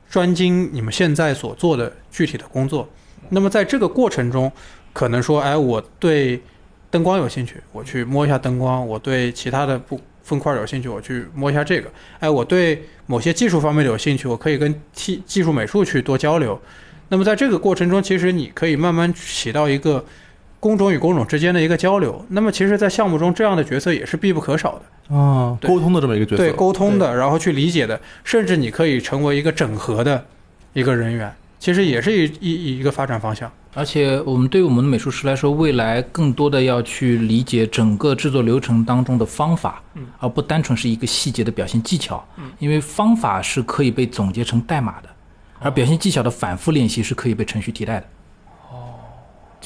[0.09, 2.89] 专精你们现在所做的具体的工作，
[3.29, 4.51] 那么在这个过程中，
[4.91, 6.41] 可能说，哎，我对
[6.89, 11.91] 灯光有兴趣，我去摸一下灯光；我对其他的部分块有兴趣，我去摸一下这个。
[12.19, 16.59] 哎，我对某些技术方面的有兴趣，我可以跟技技术美术去多交流。
[17.09, 20.03] 那么在这个过程中，其实你可以慢慢起到一个。
[20.59, 25.15] 工种与工种之间的一个交流，那么其实，在项目中这样的角色也是必不可少的。
[25.15, 30.23] 啊，沟通的这么一个角色，对沟通的，然后去理解的，甚至你可以成为一个整合的
[30.73, 33.51] 一个人员，其实也是一一一个发展方向。
[33.73, 39.81] 而且，我们对于我们的美术师来说，未来更多的要去理解整个制作流程当中的方法，
[40.17, 42.23] 而不单纯是一个细节的表现技巧，
[42.57, 45.09] 因为方法是可以被总结成代码的，
[45.59, 48.05] 而表现技巧的反复练习是可以被程序替代的。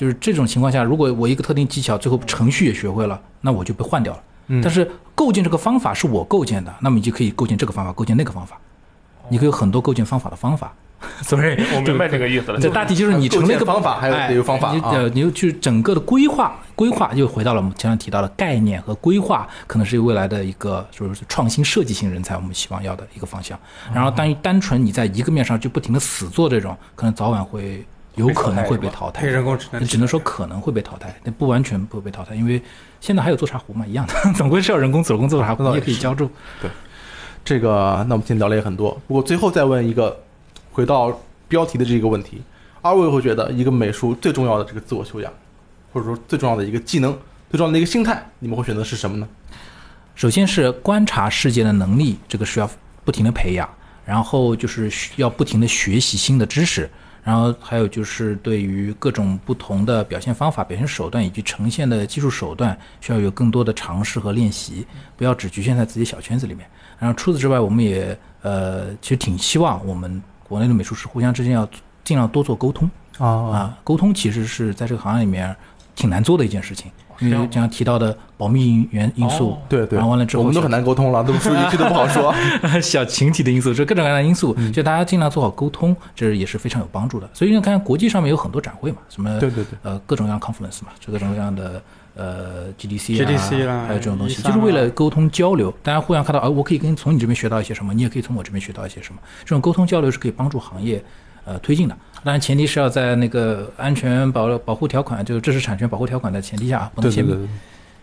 [0.03, 4.21] 就是这种情况下，如果我一个特定技巧最后程序也学会了，那我就被换掉了。
[4.61, 4.85] 但是
[5.15, 8.59] 构建这个方法是我构建的，那么你就可以构建这个方法，构建那个方法。
[9.29, 10.73] 你可以有很多构建方法的方法。
[11.23, 12.59] 所以，我明白这个意思了。
[12.59, 15.09] 这大体就是你成了一个方法，还有一个方法啊。
[15.13, 23.57] 你就去整个的规划，规划又回到了我们前面提到的概念和规划，可能是未来的一个就是创新设计型人才，我们希望要的一个方向。
[23.93, 27.85] 然后，单单纯你在一个面上就不停的死做这种，可能早晚会。
[28.15, 32.61] 有可能会被淘汰，人工智能只能说可能会被淘汰，但不完全不会被淘汰，因为
[33.01, 36.29] 现在还有做茶壶嘛，一样的， 总归是要人工手工做茶壶，也可以浇筑。
[36.61, 36.69] 对，
[37.43, 40.15] 这个那我们今天聊了也很多，不过最后再问一个，
[40.71, 42.41] 回到标题的这个问题，
[42.81, 45.33] 二位会觉得一个美术最重要的这个自我修养，
[45.91, 47.17] 或者说最重要的一个技能，
[47.49, 49.27] 最重要的一个心态，你们会选择是什么呢？
[50.13, 52.69] 首先是观察世界的能力，这个需要
[53.03, 53.67] 不停的培养，
[54.05, 56.87] 然后就是需要不停的学习新的知识。
[57.23, 64.85] 然后还有就是对于各种不同的表现方法、表现手段以及呈现的技术手段，需要有更多的尝试和练习，
[65.15, 66.67] 不要只局限在自己小圈子里面。
[66.99, 71.67] 然后除此之外，我们也呃，其实挺希望我们国内的美术师互相之间要
[72.03, 72.89] 尽量多做沟通。
[73.17, 75.55] 啊啊，沟通其实是在这个行业里面
[75.95, 82.33] 挺难做的一件事情，因为这样提到的保密原因素，对对，然后完了之后我们都很难沟通了，都说一句都不好说。
[82.81, 87.29] 小群体的因素，这各种各样的因素，就大家尽量做好沟通，这也是非常有帮助的。
[87.33, 91.81] 所以你看，国际上面有很多展会嘛，什么对对对，呃，各种各样 conference 嘛，就各种各样的
[92.15, 101.03] 呃 GDC 啊，啦，还有这种东西，就是为了沟通交流，大家互相看到，啊，我可以跟从你这边学到一些什么，你也可以从我这边学到一些什么，这种沟通交流是可以帮助行业
[101.45, 101.97] 呃推进的。
[102.23, 107.49] 当然，前提是要在那个安全保保护条款，就是知识产权保护条款的前提下啊，不能泄密，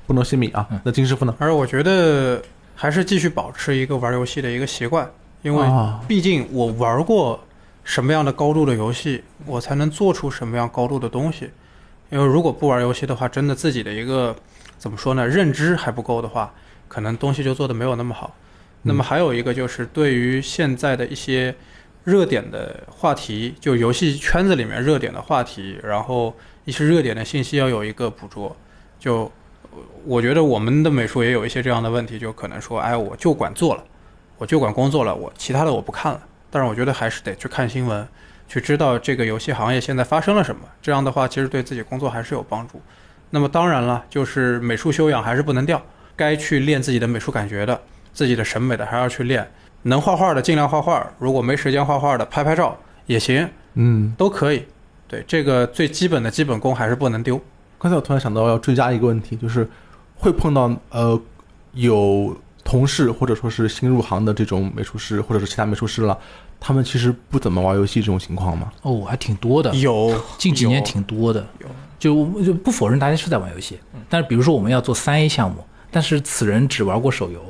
[0.06, 0.68] 不能泄密啊。
[0.84, 1.34] 那金师傅呢？
[1.38, 2.42] 而我觉得
[2.74, 5.10] 还是继续保持一个玩游戏的一个习惯，
[5.40, 5.66] 因为
[6.06, 7.42] 毕竟我玩过
[7.82, 11.48] 什么样的高度的游戏，我才能做出什么样高度的东西。
[12.10, 14.36] 因为如果不玩游戏的话，真的自己的一个
[14.76, 15.26] 怎么说呢？
[15.26, 16.52] 认知还不够的话，
[16.88, 18.34] 可能东西就做的没有那么好。
[18.82, 21.54] 那么还有一个就是对于现在的一些。
[22.04, 28.56] 热点的话题，就游戏圈子里面热点的话题，然后一些热点的信息要有一个捕捉。
[28.98, 29.30] 就
[30.04, 33.84] 我觉得我们的美术也有一些这样的问题，就可能说，哎，我就管做了，
[34.38, 36.20] 我就管工作了，我其他的我不看了。
[36.50, 38.06] 但是我觉得还是得去看新闻，
[38.48, 40.62] 去知道这个游戏行业现在发生了什么。
[40.82, 42.80] 这样的话，其实对自己工作还是有帮助。
[43.30, 45.80] 那么当然了，就是美术修养还是不能掉，
[46.16, 47.80] 该去练自己的美术感觉的，
[48.12, 49.48] 自己的审美的还要去练。
[49.82, 52.76] 能画画的尽量画画，如果没时间画画的，拍拍照
[53.06, 54.64] 也行，嗯，都可以。
[55.08, 57.40] 对，这个最基本的基本功还是不能丢。
[57.78, 59.68] 刚才我突然想到要追加一个问题，就是
[60.16, 61.20] 会碰到呃
[61.72, 66.16] 有同事或者说是新入行的这种美术师或者是其他美术师了，
[66.60, 68.70] 他们其实不怎么玩游戏这种情况吗？
[68.82, 77.40] 哦，还挺多的，有近几年挺多的，有就就不否认大家是在玩游戏，但是比如说我们要做三 A 项目，但是此人只玩过手游。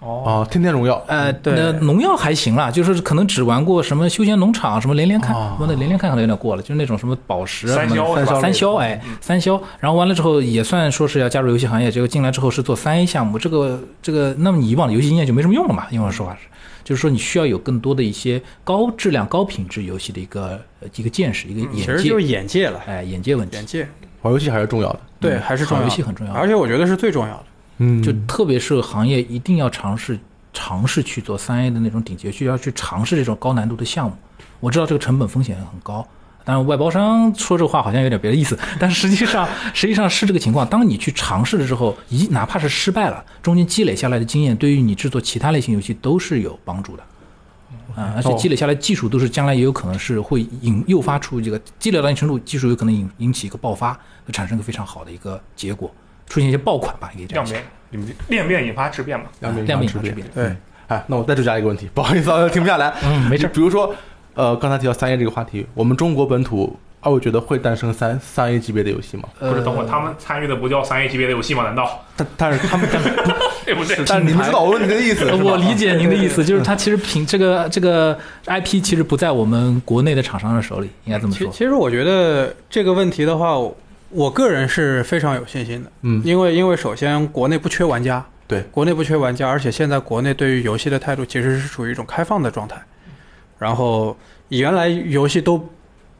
[0.00, 15.86] 哦，天天荣耀，呃，那农药还行啦，就是可能只玩过什么休闲农场，什么连连看，什么那连连看可能有点过了，就是那种什么宝石三消三消，哎，三消，然后完了之后也算说是要加入游戏行业，结果进来之后是做三 A 项目，这个这个，那么你以往的游戏经验就没什么用了嘛？
[15.90, 16.46] 因为说话是，
[16.84, 20.60] 就是说你需要有更多的一些高质量、高品质游戏的一个
[20.94, 23.88] 一个见识，一个眼界，其实就是眼界了，哎，眼界问题，眼界，
[24.22, 27.44] 玩游戏还是重要的，对，还是重要，游戏很重要，而且我觉得是最重要的，
[27.78, 30.18] 嗯，就特别是行业一定要尝试。
[30.50, 34.16] 尝试去做三 A 的那种顶级，需要去尝试这种高难度的项目。
[34.58, 36.04] 我知道这个成本风险很高，
[36.42, 38.58] 但是外包商说这话好像有点别的意思。
[38.80, 40.66] 但实际上，实际上是这个情况。
[40.66, 47.02] 当你去尝试了之后，一哪怕是失败了，中间积累下来的经验，对于你制作其他类型游戏都是有帮助的。
[47.94, 53.92] 啊，而且积累下来技术都是将来也有可能是会引诱发出这个积累到一定程度，技术有可能引引起一个爆发，
[54.24, 55.92] 会产生一个非常好的一个结果，
[56.28, 57.58] 出现一些爆款吧，可以这样讲。
[57.90, 59.26] 你们量变引发质变嘛？
[59.40, 60.26] 量变引发质变。
[60.34, 60.54] 对，
[60.88, 62.92] 哎，那我再追加一个问题，不好意思啊， 停不下来。
[63.02, 63.48] 嗯，没事。
[63.48, 63.94] 比如说，
[64.34, 69.24] 呃，刚才提到三 A 这个话题，我们中国本土，二位觉得会诞生三三 A 级别的游戏吗？
[69.38, 71.62] 不是，等会他们参与的不叫三 A 级别的游戏吗？
[71.62, 72.04] 难道？
[72.14, 72.86] 但但是他们，
[73.64, 73.96] 对不对？
[74.06, 75.24] 但是你们知道我问你的意思？
[75.42, 81.50] 我理解您的意思，就是他其实凭这个这个 IP 其实不在我们国内的厂商的手里，应该这么说。
[81.50, 83.54] 其实我觉得这个问题的话，
[84.10, 85.92] 我个人是非常有信心的。
[86.02, 88.24] 嗯，因为因为首先国内不缺玩家。
[88.46, 92.80] 对，国内不缺玩家，而且现在国内对于游戏的态度其实是处于一种开放的状态。
[93.58, 94.16] 然后
[94.48, 95.68] 原来游戏都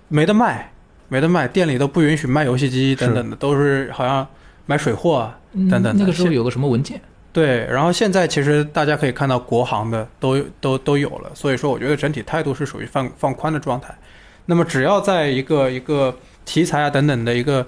[0.08, 0.70] 没得卖，
[1.08, 4.26] 没得卖，店里都不允许卖游戏机等等的，都是好像
[4.66, 5.38] 买水货啊
[5.70, 5.96] 等等。
[5.96, 7.00] 那个时候有个什么文件？
[7.32, 13.96] 对，然后现在其实大家可以看到国行的都都都有了，所以说我觉得整体态度是属于放放宽的状态。
[14.44, 16.14] 那么只要在一个一个
[16.48, 17.64] 题材啊等等的一个。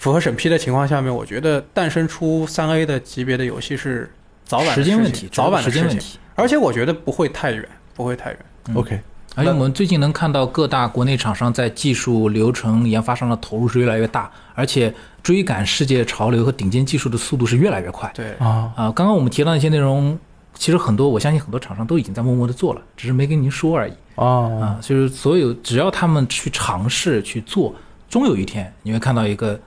[0.00, 4.08] 符合审批的情况下面，我觉得诞生出三 A 的级别的游戏是
[4.44, 6.20] 早晚时间问题，早晚时间问题。
[6.36, 8.38] 而且我觉得不会太远，不会太远。
[8.74, 9.00] OK。
[9.34, 18.08] 而且我们最近能看到各大国内厂商在技术流程研发上的投入是越来越大，而且追赶世界潮流和顶尖技术的速度是越来越快。
[18.14, 18.92] 对啊啊！
[18.94, 20.16] 刚刚我们提到那些内容，
[20.54, 23.92] 其实很多我相信很多厂商都已经在默默的做了，只是没跟您说而已。
[24.14, 24.78] 啊啊！
[24.80, 27.74] 就是所有只要他们去尝试去做，
[28.08, 29.58] 终有一天你会看到一个。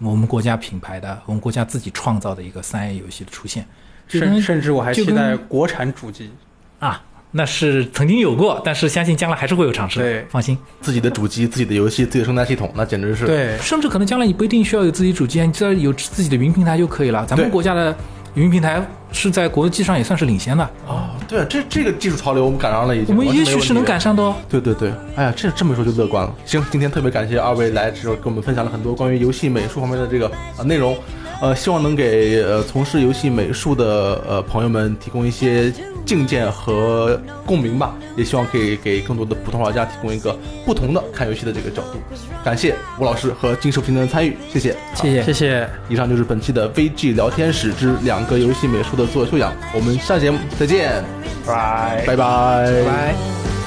[0.00, 3.66] 我们国家品牌的，我们国家自己创造的一个三 A 游戏的出现，
[4.06, 6.30] 甚甚至我还期待国产主机
[6.78, 7.02] 啊，
[7.32, 9.98] 那是曾经有过，但是相信将来还是会有尝试。
[9.98, 17.26] 对，放心，自己的主机、自己的游戏、自己的生态系统，那简直是对，甚至可能将来你不一定需要有自己主机，你只要有自己的云平台就可以了。
[17.26, 17.92] 咱们国家的。
[18.34, 18.80] 云平台
[19.12, 24.34] 是在国际上也算是领先的哦，对啊，这这个技术潮流我们赶上了，已经我们也许是能赶上的哦。
[24.48, 26.34] 对对对，哎呀，这这么说就乐观了。
[26.44, 30.96] 行，今天特别感谢二位来之后跟我们分享了很多关于游戏美术方面的这个啊内容。
[31.40, 35.72] 呃，希望能给呃从事游戏美术的呃朋友们提供一些
[36.04, 40.36] 境界和共鸣吧，也希望可以给更多的普通玩家提供一个
[40.66, 42.00] 不同的看游戏的这个角度。
[42.44, 45.68] 感谢吴老师和金寿平的参与，谢谢，谢谢，谢谢。
[45.88, 51.04] 以上就是本期的 VG 聊天室之两个游戏美术的自我修养，我们下节目再见，
[51.46, 53.57] 拜拜拜拜。